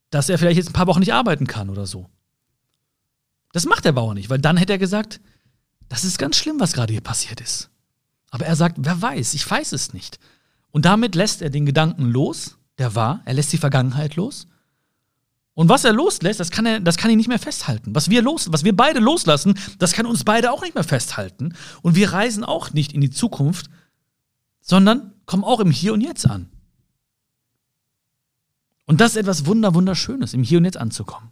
dass 0.10 0.30
er 0.30 0.38
vielleicht 0.38 0.58
jetzt 0.58 0.70
ein 0.70 0.74
paar 0.74 0.88
Wochen 0.88 1.02
nicht 1.02 1.14
arbeiten 1.14 1.46
kann 1.46 1.70
oder 1.70 1.86
so. 1.86 2.10
Das 3.52 3.66
macht 3.66 3.86
der 3.86 3.92
Bauer 3.92 4.14
nicht, 4.14 4.30
weil 4.30 4.40
dann 4.40 4.58
hätte 4.58 4.74
er 4.74 4.80
gesagt, 4.80 5.20
das 5.90 6.06
ist 6.06 6.18
ganz 6.18 6.38
schlimm, 6.38 6.60
was 6.60 6.74
gerade 6.74 6.94
hier 6.94 7.02
passiert 7.02 7.42
ist. 7.42 7.70
Aber 8.32 8.46
er 8.46 8.56
sagt, 8.56 8.78
wer 8.80 9.00
weiß, 9.02 9.34
ich 9.34 9.50
weiß 9.50 9.74
es 9.74 9.94
nicht. 9.94 10.20
Und 10.72 10.86
damit 10.86 11.16
lässt 11.16 11.42
er 11.42 11.50
den 11.50 11.66
Gedanken 11.66 12.06
los, 12.06 12.58
der 12.78 12.96
war, 12.96 13.22
er 13.26 13.34
lässt 13.34 13.54
die 13.54 13.58
Vergangenheit 13.58 14.16
los 14.16 14.48
und 15.56 15.70
was 15.70 15.84
er 15.84 15.94
loslässt, 15.94 16.40
das 16.40 16.50
kann 16.50 16.66
er, 16.66 16.80
das 16.80 16.98
kann 16.98 17.12
ihn 17.12 17.18
nicht 17.18 17.28
mehr 17.28 17.40
festhalten. 17.40 17.94
Was 17.94 18.10
wir 18.10 18.22
los, 18.24 18.52
was 18.52 18.64
wir 18.64 18.76
beide 18.76 19.00
loslassen, 19.00 19.58
das 19.78 19.94
kann 19.94 20.08
uns 20.08 20.24
beide 20.24 20.52
auch 20.52 20.62
nicht 20.62 20.74
mehr 20.74 20.84
festhalten. 20.84 21.54
Und 21.84 21.96
wir 21.96 22.12
reisen 22.12 22.44
auch 22.44 22.74
nicht 22.74 22.94
in 22.94 23.02
die 23.02 23.12
Zukunft, 23.12 23.70
sondern 24.62 25.14
kommen 25.26 25.44
auch 25.44 25.60
im 25.60 25.70
Hier 25.70 25.94
und 25.94 26.02
Jetzt 26.02 26.26
an. 26.26 26.50
Und 28.86 29.00
das 29.00 29.12
ist 29.12 29.18
etwas 29.18 29.46
wunder 29.46 29.76
wunderschönes, 29.76 30.34
im 30.34 30.44
Hier 30.44 30.58
und 30.58 30.66
Jetzt 30.66 30.78
anzukommen 30.78 31.32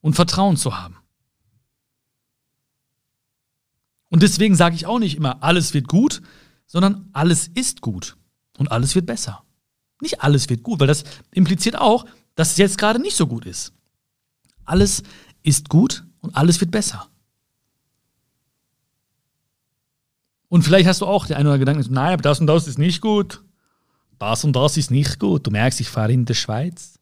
und 0.00 0.14
Vertrauen 0.14 0.56
zu 0.56 0.78
haben. 0.78 0.96
Und 4.10 4.22
deswegen 4.22 4.54
sage 4.54 4.76
ich 4.76 4.86
auch 4.86 4.98
nicht 4.98 5.16
immer, 5.16 5.42
alles 5.42 5.74
wird 5.74 5.88
gut, 5.88 6.22
sondern 6.66 7.08
alles 7.12 7.48
ist 7.48 7.80
gut 7.80 8.16
und 8.58 8.70
alles 8.70 8.94
wird 8.94 9.06
besser. 9.06 9.42
Nicht 10.00 10.22
alles 10.22 10.48
wird 10.48 10.62
gut, 10.62 10.80
weil 10.80 10.86
das 10.86 11.04
impliziert 11.32 11.76
auch, 11.76 12.06
dass 12.34 12.52
es 12.52 12.58
jetzt 12.58 12.78
gerade 12.78 13.00
nicht 13.00 13.16
so 13.16 13.26
gut 13.26 13.46
ist. 13.46 13.72
Alles 14.64 15.02
ist 15.42 15.68
gut 15.68 16.04
und 16.20 16.36
alles 16.36 16.60
wird 16.60 16.70
besser. 16.70 17.08
Und 20.48 20.62
vielleicht 20.62 20.88
hast 20.88 21.00
du 21.00 21.06
auch 21.06 21.26
den 21.26 21.36
einen 21.36 21.46
oder 21.46 21.54
anderen 21.54 21.76
Gedanken, 21.76 21.94
nein, 21.94 22.12
aber 22.14 22.22
das 22.22 22.40
und 22.40 22.46
das 22.46 22.66
ist 22.66 22.78
nicht 22.78 23.00
gut. 23.00 23.42
Das 24.18 24.44
und 24.44 24.54
das 24.54 24.76
ist 24.76 24.90
nicht 24.90 25.18
gut. 25.18 25.46
Du 25.46 25.50
merkst, 25.50 25.80
ich 25.80 25.88
fahre 25.88 26.12
in 26.12 26.24
der 26.24 26.34
Schweiz. 26.34 26.98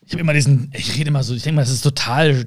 Ich 0.00 0.12
habe 0.12 0.20
immer 0.20 0.32
diesen, 0.32 0.70
ich 0.74 0.94
rede 0.96 1.08
immer 1.08 1.22
so, 1.22 1.34
ich 1.34 1.42
denke 1.42 1.56
mal, 1.56 1.62
das 1.62 1.72
ist 1.72 1.82
total 1.82 2.46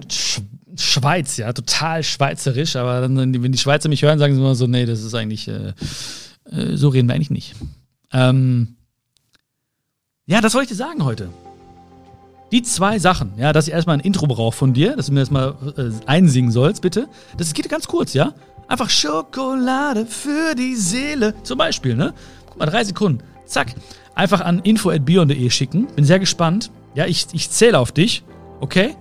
Schweiz, 0.75 1.38
ja, 1.38 1.51
total 1.53 2.03
schweizerisch, 2.03 2.75
aber 2.75 3.01
dann, 3.01 3.17
wenn 3.17 3.51
die 3.51 3.57
Schweizer 3.57 3.89
mich 3.89 4.03
hören, 4.03 4.19
sagen 4.19 4.36
sie 4.36 4.39
immer 4.39 4.55
so, 4.55 4.67
nee, 4.67 4.86
das 4.86 5.03
ist 5.03 5.13
eigentlich, 5.13 5.47
äh, 5.47 5.73
äh, 6.51 6.77
so 6.77 6.89
reden 6.89 7.07
wir 7.07 7.15
eigentlich 7.15 7.31
nicht. 7.31 7.55
Ähm, 8.13 8.76
ja, 10.27 10.41
das 10.41 10.53
wollte 10.53 10.65
ich 10.65 10.77
dir 10.77 10.83
sagen 10.83 11.03
heute. 11.03 11.29
Die 12.51 12.61
zwei 12.61 12.99
Sachen, 12.99 13.33
ja, 13.37 13.51
dass 13.51 13.67
ich 13.67 13.73
erstmal 13.73 13.97
ein 13.97 14.01
Intro 14.01 14.27
brauche 14.27 14.55
von 14.55 14.73
dir, 14.73 14.95
dass 14.95 15.07
du 15.07 15.13
mir 15.13 15.21
das 15.21 15.31
mal 15.31 15.55
äh, 15.77 15.89
einsingen 16.05 16.51
sollst, 16.51 16.81
bitte. 16.81 17.07
Das 17.37 17.53
geht 17.53 17.67
ganz 17.67 17.87
kurz, 17.87 18.13
ja? 18.13 18.33
Einfach 18.67 18.89
Schokolade 18.89 20.05
für 20.05 20.55
die 20.55 20.75
Seele. 20.75 21.33
Zum 21.43 21.57
Beispiel, 21.57 21.95
ne? 21.95 22.13
Guck 22.45 22.59
mal, 22.59 22.65
drei 22.65 22.83
Sekunden. 22.83 23.23
Zack. 23.45 23.73
Einfach 24.15 24.41
an 24.41 24.59
info.bion.de 24.59 25.49
schicken. 25.49 25.87
Bin 25.95 26.05
sehr 26.05 26.19
gespannt. 26.19 26.71
Ja, 26.95 27.05
ich, 27.05 27.27
ich 27.33 27.49
zähle 27.49 27.79
auf 27.79 27.91
dich. 27.91 28.23
Okay? 28.59 28.95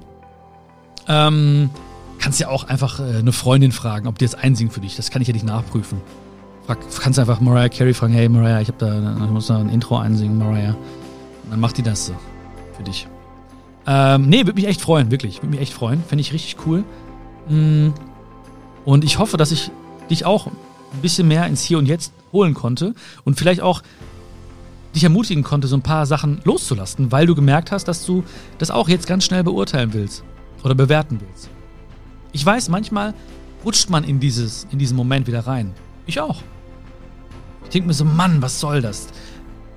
Ähm, 1.08 1.70
kannst 2.18 2.38
ja 2.40 2.48
auch 2.48 2.64
einfach 2.64 3.00
äh, 3.00 3.18
eine 3.18 3.32
Freundin 3.32 3.72
fragen, 3.72 4.06
ob 4.06 4.18
die 4.18 4.24
jetzt 4.24 4.38
einsingen 4.38 4.72
für 4.72 4.80
dich. 4.80 4.96
Das 4.96 5.10
kann 5.10 5.22
ich 5.22 5.28
ja 5.28 5.34
nicht 5.34 5.46
nachprüfen. 5.46 6.00
Frag, 6.66 6.78
kannst 7.00 7.18
einfach 7.18 7.40
Mariah 7.40 7.68
Carey 7.68 7.94
fragen, 7.94 8.12
hey 8.12 8.28
Mariah, 8.28 8.60
ich, 8.60 8.68
hab 8.68 8.78
da, 8.78 9.16
ich 9.24 9.30
muss 9.30 9.46
da 9.46 9.58
ein 9.58 9.68
Intro 9.68 9.98
einsingen, 9.98 10.38
Mariah. 10.38 10.76
Dann 11.50 11.61
macht 11.61 11.78
die 11.78 11.82
das 11.82 12.06
so 12.06 12.14
für 12.76 12.82
dich. 12.82 13.06
Ähm, 13.87 14.28
nee, 14.28 14.38
würde 14.38 14.54
mich 14.54 14.66
echt 14.66 14.80
freuen, 14.80 15.11
wirklich. 15.11 15.38
Würde 15.38 15.48
mich 15.48 15.61
echt 15.61 15.72
freuen. 15.72 16.02
Fände 16.02 16.20
ich 16.20 16.32
richtig 16.32 16.56
cool. 16.66 16.85
Mm. 17.48 17.90
Und 18.85 19.04
ich 19.04 19.18
hoffe, 19.18 19.37
dass 19.37 19.52
ich 19.52 19.70
dich 20.11 20.24
auch 20.24 20.46
ein 20.46 21.00
bisschen 21.02 21.28
mehr 21.28 21.46
ins 21.46 21.62
Hier 21.62 21.78
und 21.78 21.87
Jetzt 21.87 22.12
holen 22.32 22.54
konnte 22.54 22.94
und 23.24 23.38
vielleicht 23.38 23.61
auch 23.61 23.82
dich 24.94 25.04
ermutigen 25.04 25.44
konnte, 25.44 25.68
so 25.68 25.76
ein 25.76 25.82
paar 25.82 26.06
Sachen 26.06 26.40
loszulassen, 26.44 27.12
weil 27.12 27.26
du 27.26 27.35
gemerkt 27.35 27.70
hast, 27.70 27.87
dass 27.87 28.04
du 28.04 28.24
das 28.59 28.70
auch 28.70 28.88
jetzt 28.88 29.06
ganz 29.06 29.24
schnell 29.24 29.44
beurteilen 29.44 29.92
willst 29.92 30.24
oder 30.64 30.74
bewerten 30.74 31.20
willst. 31.20 31.50
Ich 32.32 32.44
weiß, 32.44 32.68
manchmal 32.68 33.14
rutscht 33.64 33.90
man 33.90 34.04
in, 34.04 34.20
dieses, 34.20 34.66
in 34.70 34.78
diesen 34.78 34.96
Moment 34.96 35.26
wieder 35.26 35.46
rein. 35.46 35.72
Ich 36.06 36.20
auch. 36.20 36.42
Ich 37.64 37.70
denke 37.70 37.88
mir 37.88 37.94
so, 37.94 38.04
Mann, 38.04 38.40
was 38.42 38.61
soll 38.61 38.80
das? 38.80 39.09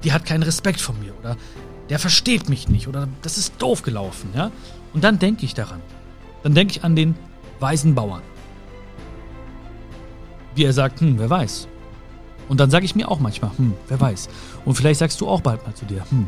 Die 0.03 0.13
hat 0.13 0.25
keinen 0.25 0.43
Respekt 0.43 0.81
vor 0.81 0.95
mir 0.95 1.13
oder 1.19 1.35
der 1.89 1.99
versteht 1.99 2.49
mich 2.49 2.69
nicht 2.69 2.87
oder 2.87 3.07
das 3.21 3.37
ist 3.37 3.53
doof 3.59 3.81
gelaufen, 3.81 4.29
ja? 4.35 4.51
Und 4.93 5.03
dann 5.03 5.19
denke 5.19 5.45
ich 5.45 5.53
daran. 5.53 5.81
dann 6.43 6.53
denke 6.53 6.77
ich 6.77 6.83
an 6.83 6.95
den 6.95 7.15
weisen 7.59 7.95
Bauern. 7.95 8.21
Wie 10.55 10.63
er 10.63 10.73
sagt, 10.73 11.01
hm, 11.01 11.19
wer 11.19 11.29
weiß. 11.29 11.67
Und 12.47 12.59
dann 12.59 12.69
sage 12.71 12.85
ich 12.85 12.95
mir 12.95 13.09
auch 13.09 13.19
manchmal, 13.19 13.51
hm, 13.57 13.73
wer 13.87 13.99
weiß. 13.99 14.29
Und 14.65 14.75
vielleicht 14.75 14.99
sagst 14.99 15.19
du 15.21 15.27
auch 15.27 15.41
bald 15.41 15.65
mal 15.65 15.73
zu 15.73 15.85
dir, 15.85 16.03
hm, 16.09 16.27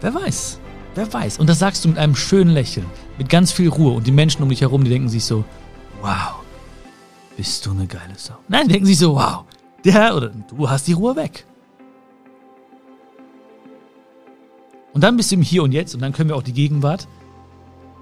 wer 0.00 0.14
weiß. 0.14 0.60
Wer 0.94 1.12
weiß. 1.12 1.38
Und 1.38 1.48
das 1.48 1.58
sagst 1.58 1.84
du 1.84 1.88
mit 1.88 1.98
einem 1.98 2.16
schönen 2.16 2.50
Lächeln, 2.50 2.86
mit 3.18 3.28
ganz 3.28 3.52
viel 3.52 3.68
Ruhe. 3.68 3.92
Und 3.92 4.06
die 4.06 4.12
Menschen 4.12 4.42
um 4.42 4.48
dich 4.48 4.60
herum, 4.60 4.84
die 4.84 4.90
denken 4.90 5.08
sich 5.08 5.24
so, 5.24 5.44
wow, 6.00 6.42
bist 7.36 7.64
du 7.64 7.70
eine 7.70 7.86
geile 7.86 8.14
Sau. 8.16 8.34
Nein, 8.48 8.68
denken 8.68 8.86
sich 8.86 8.98
so, 8.98 9.14
wow, 9.14 9.44
der 9.84 10.16
oder 10.16 10.28
du 10.28 10.68
hast 10.68 10.86
die 10.88 10.92
Ruhe 10.92 11.14
weg. 11.14 11.44
Und 14.92 15.02
dann 15.02 15.16
bist 15.16 15.30
du 15.30 15.36
im 15.36 15.42
Hier 15.42 15.62
und 15.62 15.72
Jetzt 15.72 15.94
und 15.94 16.00
dann 16.00 16.12
können 16.12 16.28
wir 16.28 16.36
auch 16.36 16.42
die 16.42 16.52
Gegenwart, 16.52 17.06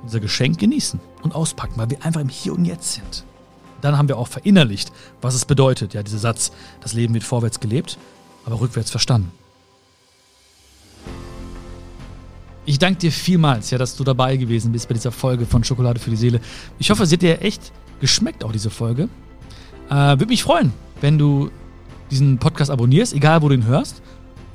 unser 0.03 0.21
Geschenk 0.21 0.59
genießen 0.59 1.01
und 1.23 1.35
auspacken, 1.35 1.75
weil 1.77 1.91
wir 1.91 2.05
einfach 2.05 2.21
im 2.21 2.29
Hier 2.29 2.53
und 2.53 2.65
Jetzt 2.65 2.95
sind. 2.95 3.25
Dann 3.81 3.99
haben 3.99 4.09
wir 4.09 4.19
auch 4.19 4.29
verinnerlicht, 4.29 4.93
was 5.21 5.35
es 5.35 5.45
bedeutet, 5.45 5.95
ja, 5.95 6.03
dieser 6.03 6.19
Satz, 6.19 6.53
das 6.81 6.93
Leben 6.93 7.15
wird 7.15 7.25
vorwärts 7.25 7.61
gelebt, 7.61 7.99
aber 8.45 8.61
rückwärts 8.61 8.91
verstanden. 8.91 9.31
Ich 12.65 12.79
danke 12.81 12.99
dir 12.99 13.13
vielmals, 13.13 13.71
ja, 13.71 13.79
dass 13.79 13.97
du 13.97 14.03
dabei 14.03 14.37
gewesen 14.37 14.73
bist 14.73 14.89
bei 14.89 14.95
dieser 14.95 15.13
Folge 15.13 15.47
von 15.47 15.63
Schokolade 15.63 16.01
für 16.01 16.11
die 16.11 16.17
Seele. 16.17 16.41
Ich 16.79 16.91
hoffe, 16.91 17.05
es 17.05 17.13
hat 17.13 17.23
dir 17.23 17.41
echt 17.43 17.73
geschmeckt, 18.01 18.43
auch 18.43 18.51
diese 18.51 18.71
Folge. 18.71 19.09
Äh, 19.89 19.95
Würde 19.95 20.27
mich 20.27 20.43
freuen, 20.43 20.73
wenn 21.01 21.17
du 21.17 21.51
diesen 22.11 22.39
Podcast 22.39 22.71
abonnierst, 22.71 23.15
egal 23.15 23.43
wo 23.43 23.49
du 23.49 23.55
ihn 23.55 23.67
hörst. 23.67 24.03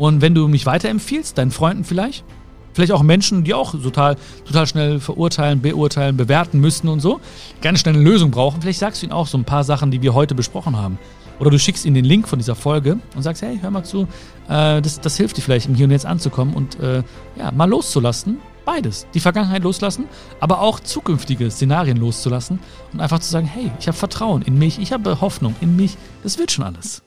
Und 0.01 0.19
wenn 0.19 0.33
du 0.33 0.47
mich 0.47 0.65
weiterempfiehlst, 0.65 1.37
deinen 1.37 1.51
Freunden 1.51 1.83
vielleicht, 1.83 2.25
vielleicht 2.73 2.91
auch 2.91 3.03
Menschen, 3.03 3.43
die 3.43 3.53
auch 3.53 3.73
total, 3.73 4.15
total 4.45 4.65
schnell 4.65 4.99
verurteilen, 4.99 5.61
beurteilen, 5.61 6.17
bewerten 6.17 6.59
müssen 6.59 6.87
und 6.87 7.01
so, 7.01 7.19
ganz 7.61 7.81
schnell 7.81 7.93
eine 7.93 8.03
Lösung 8.03 8.31
brauchen, 8.31 8.63
vielleicht 8.63 8.79
sagst 8.79 9.03
du 9.03 9.05
ihnen 9.05 9.13
auch 9.13 9.27
so 9.27 9.37
ein 9.37 9.43
paar 9.45 9.63
Sachen, 9.63 9.91
die 9.91 10.01
wir 10.01 10.15
heute 10.15 10.33
besprochen 10.33 10.75
haben. 10.75 10.97
Oder 11.37 11.51
du 11.51 11.59
schickst 11.59 11.85
ihnen 11.85 11.93
den 11.93 12.05
Link 12.05 12.27
von 12.27 12.39
dieser 12.39 12.55
Folge 12.55 12.97
und 13.15 13.21
sagst, 13.21 13.43
hey, 13.43 13.59
hör 13.61 13.69
mal 13.69 13.83
zu, 13.83 14.07
äh, 14.49 14.81
das, 14.81 14.99
das 15.01 15.17
hilft 15.17 15.37
dir 15.37 15.43
vielleicht, 15.43 15.67
im 15.67 15.75
Hier 15.75 15.85
und 15.85 15.91
Jetzt 15.91 16.07
anzukommen 16.07 16.55
und 16.55 16.79
äh, 16.79 17.03
ja, 17.35 17.51
mal 17.51 17.69
loszulassen. 17.69 18.39
Beides. 18.65 19.05
Die 19.13 19.19
Vergangenheit 19.19 19.61
loslassen, 19.61 20.05
aber 20.39 20.61
auch 20.61 20.79
zukünftige 20.79 21.51
Szenarien 21.51 21.97
loszulassen 21.97 22.57
und 22.91 23.01
einfach 23.01 23.19
zu 23.19 23.29
sagen, 23.29 23.45
hey, 23.45 23.69
ich 23.79 23.87
habe 23.87 23.97
Vertrauen 23.97 24.41
in 24.41 24.57
mich, 24.57 24.79
ich 24.79 24.93
habe 24.93 25.21
Hoffnung 25.21 25.53
in 25.61 25.75
mich, 25.75 25.95
das 26.23 26.39
wird 26.39 26.51
schon 26.51 26.65
alles. 26.65 27.03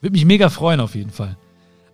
Würde 0.00 0.14
mich 0.14 0.24
mega 0.24 0.48
freuen 0.48 0.80
auf 0.80 0.96
jeden 0.96 1.12
Fall. 1.12 1.36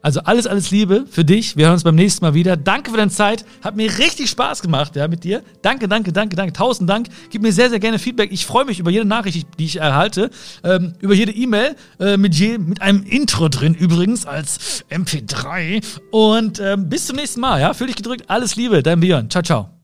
Also 0.03 0.21
alles, 0.21 0.49
alles 0.49 0.71
Liebe 0.73 1.07
für 1.09 1.25
dich. 1.25 1.57
Wir 1.57 1.67
hören 1.67 1.75
uns 1.75 1.85
beim 1.85 1.95
nächsten 1.95 2.25
Mal 2.25 2.35
wieder. 2.35 2.57
Danke 2.57 2.91
für 2.91 2.97
deine 2.97 3.11
Zeit. 3.11 3.45
Hat 3.63 3.77
mir 3.77 3.99
richtig 3.99 4.29
Spaß 4.31 4.61
gemacht, 4.61 4.97
ja, 4.97 5.07
mit 5.07 5.23
dir. 5.23 5.43
Danke, 5.63 5.89
danke, 5.89 6.13
danke, 6.13 6.35
danke. 6.35 6.53
Tausend 6.53 6.91
Dank. 6.91 7.07
Gib 7.31 7.43
mir 7.43 7.53
sehr, 7.53 7.71
sehr 7.71 7.79
gerne 7.79 8.01
Feedback. 8.01 8.33
Ich 8.33 8.45
freue 8.45 8.65
mich 8.65 8.81
über 8.81 8.91
jede 8.91 9.05
Nachricht, 9.05 9.47
die 9.59 9.65
ich 9.65 9.77
erhalte. 9.77 10.31
Ähm, 10.65 10.95
über 11.01 11.15
jede 11.15 11.33
E-Mail 11.33 11.77
äh, 12.01 12.17
mit, 12.17 12.35
je, 12.35 12.59
mit 12.59 12.83
einem 12.83 13.05
Intro 13.05 13.49
drin 13.49 13.75
übrigens 13.75 14.27
als 14.27 14.85
MP3. 14.91 15.83
Und 16.11 16.59
ähm, 16.59 16.89
bis 16.89 17.07
zum 17.07 17.17
nächsten 17.17 17.41
Mal, 17.41 17.61
ja. 17.61 17.73
Fühl 17.73 17.87
dich 17.87 17.97
gedrückt. 17.97 18.25
Alles 18.27 18.57
Liebe. 18.57 18.83
Dein 18.83 19.01
Björn. 19.01 19.31
Ciao, 19.31 19.43
ciao. 19.43 19.82